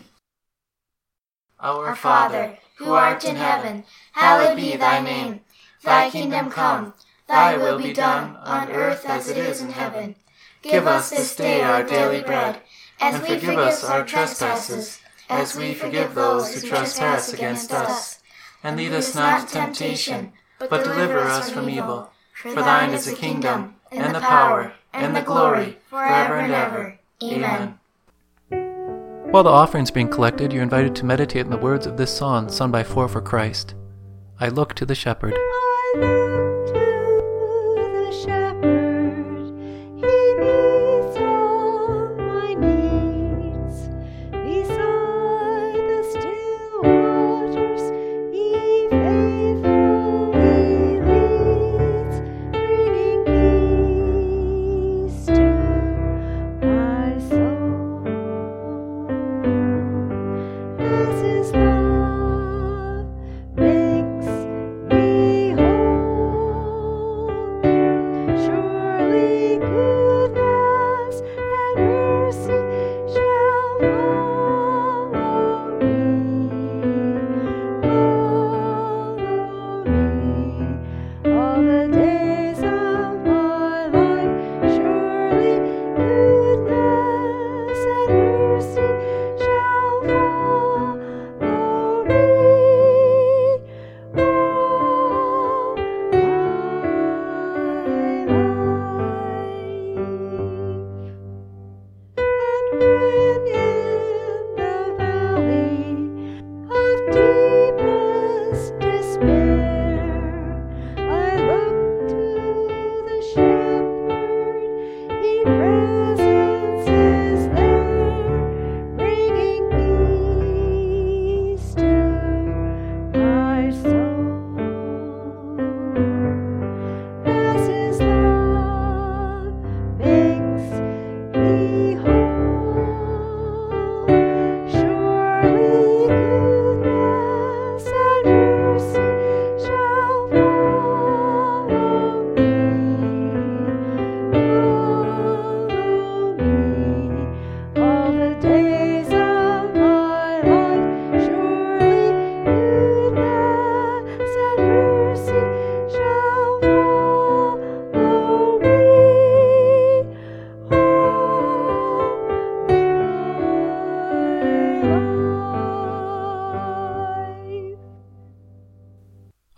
Our 1.60 1.94
Father, 1.94 2.56
who 2.78 2.94
art 2.94 3.26
in 3.26 3.36
heaven, 3.36 3.84
hallowed 4.12 4.56
be 4.56 4.74
thy 4.76 5.02
name. 5.02 5.40
Thy 5.84 6.08
kingdom 6.08 6.50
come, 6.50 6.94
thy 7.30 7.56
will 7.56 7.78
be 7.78 7.92
done 7.92 8.36
on 8.42 8.70
earth 8.70 9.06
as 9.06 9.28
it 9.28 9.36
is 9.38 9.62
in 9.62 9.70
heaven. 9.70 10.16
Give 10.62 10.86
us 10.86 11.10
this 11.10 11.34
day 11.36 11.62
our 11.62 11.82
daily 11.82 12.22
bread, 12.22 12.60
and 13.00 13.16
forgive 13.22 13.56
us 13.56 13.84
our 13.84 14.04
trespasses 14.04 15.00
as 15.28 15.56
we 15.56 15.72
forgive 15.72 16.14
those 16.14 16.52
who 16.52 16.68
trespass 16.68 17.32
against 17.32 17.72
us. 17.72 18.20
And 18.62 18.76
lead 18.76 18.92
us 18.92 19.14
not 19.14 19.48
to 19.48 19.54
temptation, 19.54 20.32
but 20.58 20.84
deliver 20.84 21.20
us 21.20 21.50
from 21.50 21.70
evil. 21.70 22.10
For 22.34 22.54
thine 22.54 22.90
is 22.90 23.06
the 23.06 23.14
kingdom, 23.14 23.76
and 23.90 24.14
the 24.14 24.20
power, 24.20 24.72
and 24.92 25.14
the 25.16 25.22
glory, 25.22 25.78
forever 25.88 26.36
and 26.36 26.52
ever. 26.52 26.98
Amen. 27.22 27.78
While 29.30 29.44
the 29.44 29.50
offering's 29.50 29.92
being 29.92 30.08
collected, 30.08 30.52
you're 30.52 30.62
invited 30.62 30.96
to 30.96 31.06
meditate 31.06 31.44
on 31.44 31.52
the 31.52 31.56
words 31.56 31.86
of 31.86 31.96
this 31.96 32.14
song 32.14 32.48
sung 32.48 32.72
by 32.72 32.82
Four 32.82 33.08
for 33.08 33.20
Christ. 33.20 33.74
I 34.40 34.48
look 34.48 34.74
to 34.74 34.84
the 34.84 34.94
shepherd. 34.94 35.34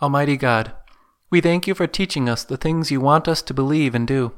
Almighty 0.03 0.35
God, 0.35 0.73
we 1.29 1.39
thank 1.39 1.65
you 1.65 1.73
for 1.73 1.87
teaching 1.87 2.27
us 2.27 2.43
the 2.43 2.57
things 2.57 2.91
you 2.91 2.99
want 2.99 3.25
us 3.25 3.41
to 3.43 3.53
believe 3.53 3.95
and 3.95 4.05
do. 4.05 4.33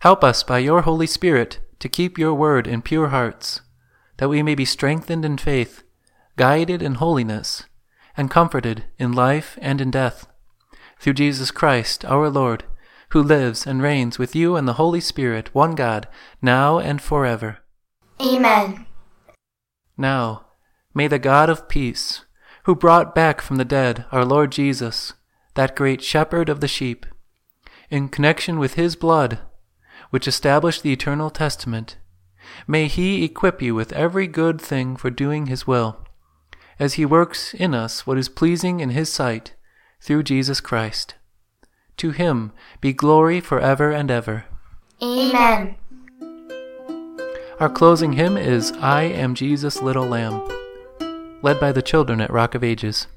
Help 0.00 0.22
us 0.22 0.42
by 0.42 0.58
your 0.58 0.82
Holy 0.82 1.06
Spirit 1.06 1.60
to 1.78 1.88
keep 1.88 2.18
your 2.18 2.34
word 2.34 2.66
in 2.66 2.82
pure 2.82 3.08
hearts, 3.08 3.62
that 4.18 4.28
we 4.28 4.42
may 4.42 4.54
be 4.54 4.66
strengthened 4.66 5.24
in 5.24 5.38
faith, 5.38 5.82
guided 6.36 6.82
in 6.82 6.96
holiness, 6.96 7.64
and 8.18 8.30
comforted 8.30 8.84
in 8.98 9.12
life 9.12 9.58
and 9.62 9.80
in 9.80 9.90
death. 9.90 10.26
Through 11.00 11.14
Jesus 11.14 11.50
Christ, 11.50 12.04
our 12.04 12.28
Lord, 12.28 12.64
who 13.12 13.22
lives 13.22 13.66
and 13.66 13.80
reigns 13.80 14.18
with 14.18 14.36
you 14.36 14.56
and 14.56 14.68
the 14.68 14.74
Holy 14.74 15.00
Spirit, 15.00 15.54
one 15.54 15.74
God, 15.74 16.06
now 16.42 16.78
and 16.78 17.00
forever. 17.00 17.60
Amen. 18.20 18.84
Now, 19.96 20.48
may 20.92 21.08
the 21.08 21.18
God 21.18 21.48
of 21.48 21.66
peace, 21.66 22.26
who 22.64 22.74
brought 22.74 23.14
back 23.14 23.40
from 23.40 23.56
the 23.56 23.64
dead 23.64 24.04
our 24.12 24.24
Lord 24.24 24.52
Jesus, 24.52 25.14
that 25.54 25.76
great 25.76 26.02
shepherd 26.02 26.48
of 26.48 26.60
the 26.60 26.68
sheep, 26.68 27.06
in 27.90 28.08
connection 28.08 28.58
with 28.58 28.74
his 28.74 28.96
blood, 28.96 29.40
which 30.10 30.28
established 30.28 30.82
the 30.82 30.92
eternal 30.92 31.30
testament, 31.30 31.96
may 32.66 32.86
he 32.86 33.24
equip 33.24 33.60
you 33.60 33.74
with 33.74 33.92
every 33.92 34.26
good 34.26 34.60
thing 34.60 34.96
for 34.96 35.10
doing 35.10 35.46
his 35.46 35.66
will, 35.66 36.04
as 36.78 36.94
he 36.94 37.04
works 37.04 37.54
in 37.54 37.74
us 37.74 38.06
what 38.06 38.18
is 38.18 38.28
pleasing 38.28 38.80
in 38.80 38.90
his 38.90 39.12
sight, 39.12 39.54
through 40.00 40.22
Jesus 40.22 40.60
Christ. 40.60 41.14
To 41.98 42.10
him 42.10 42.52
be 42.80 42.92
glory 42.92 43.40
forever 43.40 43.90
and 43.90 44.10
ever. 44.10 44.44
Amen. 45.02 45.76
Our 47.60 47.70
closing 47.70 48.14
hymn 48.14 48.36
is 48.36 48.72
I 48.72 49.02
Am 49.02 49.34
Jesus' 49.34 49.82
Little 49.82 50.06
Lamb, 50.06 50.42
led 51.42 51.58
by 51.58 51.72
the 51.72 51.82
children 51.82 52.20
at 52.20 52.32
Rock 52.32 52.54
of 52.54 52.62
Ages. 52.64 53.08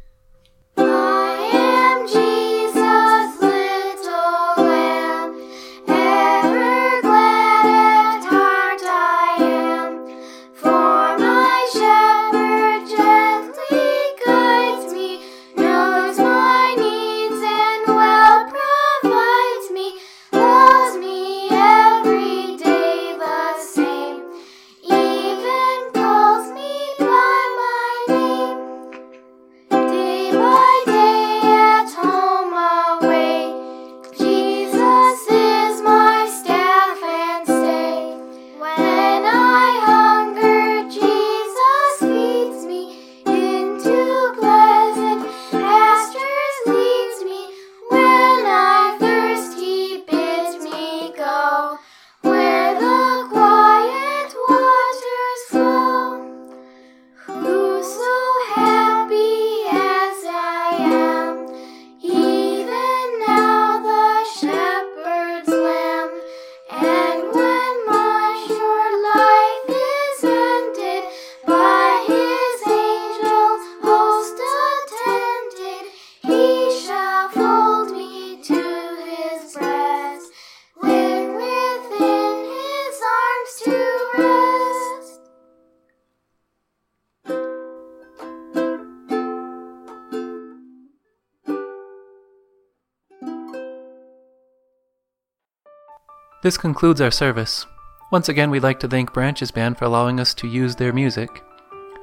This 96.46 96.58
concludes 96.58 97.02
our 97.02 97.10
service. 97.10 97.66
Once 98.12 98.30
again, 98.30 98.52
we'd 98.52 98.62
like 98.62 98.80
to 98.82 98.88
thank 98.88 99.12
Branches 99.12 99.50
Band 99.50 99.80
for 99.80 99.86
allowing 99.86 100.20
us 100.20 100.36
to 100.36 100.48
use 100.48 100.76
their 100.76 100.94
music, 100.94 101.44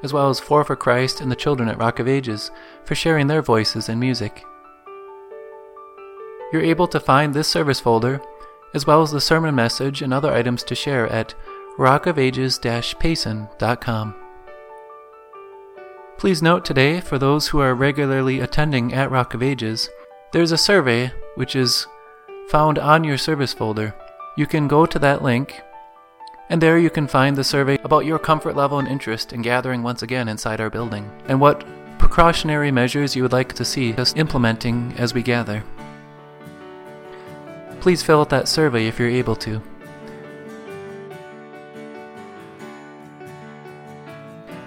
as 0.03 0.13
well 0.13 0.29
as 0.31 0.41
Four 0.41 0.65
for 0.65 0.75
Christ 0.75 1.21
and 1.21 1.31
the 1.31 1.37
children 1.37 1.69
at 1.69 1.79
Rock 1.79 2.01
of 2.01 2.09
Ages 2.09 2.51
for 2.85 2.97
sharing 2.97 3.29
their 3.29 3.41
voices 3.41 3.89
and 3.89 4.01
music. 4.01 4.45
You're 6.53 6.61
able 6.61 6.89
to 6.89 6.99
find 6.99 7.33
this 7.33 7.47
service 7.47 7.79
folder, 7.79 8.21
as 8.75 8.85
well 8.85 9.01
as 9.01 9.13
the 9.13 9.21
sermon 9.21 9.55
message 9.55 10.03
and 10.03 10.13
other 10.13 10.33
items 10.33 10.65
to 10.65 10.75
share 10.75 11.07
at 11.07 11.37
rockofages-payson.com. 11.79 14.15
Please 16.19 16.43
note 16.43 16.65
today, 16.65 17.01
for 17.01 17.17
those 17.17 17.47
who 17.47 17.61
are 17.61 17.77
regularly 17.77 18.41
attending 18.41 18.93
at 18.93 19.13
Rock 19.13 19.35
of 19.35 19.43
Ages, 19.45 19.89
there's 20.33 20.51
a 20.51 20.59
survey 20.59 21.13
which 21.37 21.55
is 21.55 21.87
found 22.49 22.81
on 22.81 23.05
your 23.05 23.19
service 23.19 23.53
folder. 23.53 23.95
You 24.35 24.47
can 24.47 24.67
go 24.67 24.87
to 24.87 24.99
that 24.99 25.23
link, 25.23 25.61
and 26.49 26.63
there 26.63 26.79
you 26.79 26.89
can 26.89 27.07
find 27.07 27.37
the 27.37 27.45
survey 27.45 27.79
about 27.85 28.07
your 28.07 28.19
comfort 28.19 28.57
level 28.57 28.79
and 28.79 28.89
interest 28.89 29.35
in 29.35 29.43
gathering 29.43 29.83
once 29.83 30.03
again 30.03 30.27
inside 30.27 30.59
our 30.59 30.71
building, 30.71 31.11
and 31.27 31.39
what 31.39 31.67
precautionary 31.99 32.71
measures 32.71 33.15
you 33.15 33.23
would 33.23 33.33
like 33.33 33.53
to 33.53 33.65
see 33.65 33.93
us 33.95 34.17
implementing 34.17 34.95
as 34.97 35.13
we 35.13 35.23
gather. 35.23 35.63
Please 37.81 38.03
fill 38.03 38.21
out 38.21 38.31
that 38.31 38.49
survey 38.49 38.87
if 38.87 38.99
you're 38.99 39.09
able 39.09 39.37
to. 39.37 39.61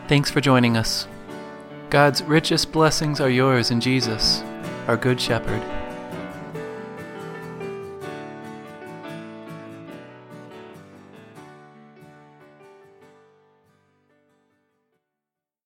Thanks 0.07 0.29
for 0.29 0.41
joining 0.41 0.77
us. 0.77 1.07
God's 1.89 2.21
richest 2.21 2.71
blessings 2.71 3.19
are 3.19 3.31
yours 3.31 3.71
in 3.71 3.81
Jesus, 3.81 4.43
our 4.87 4.97
Good 4.97 5.19
Shepherd. 5.19 5.63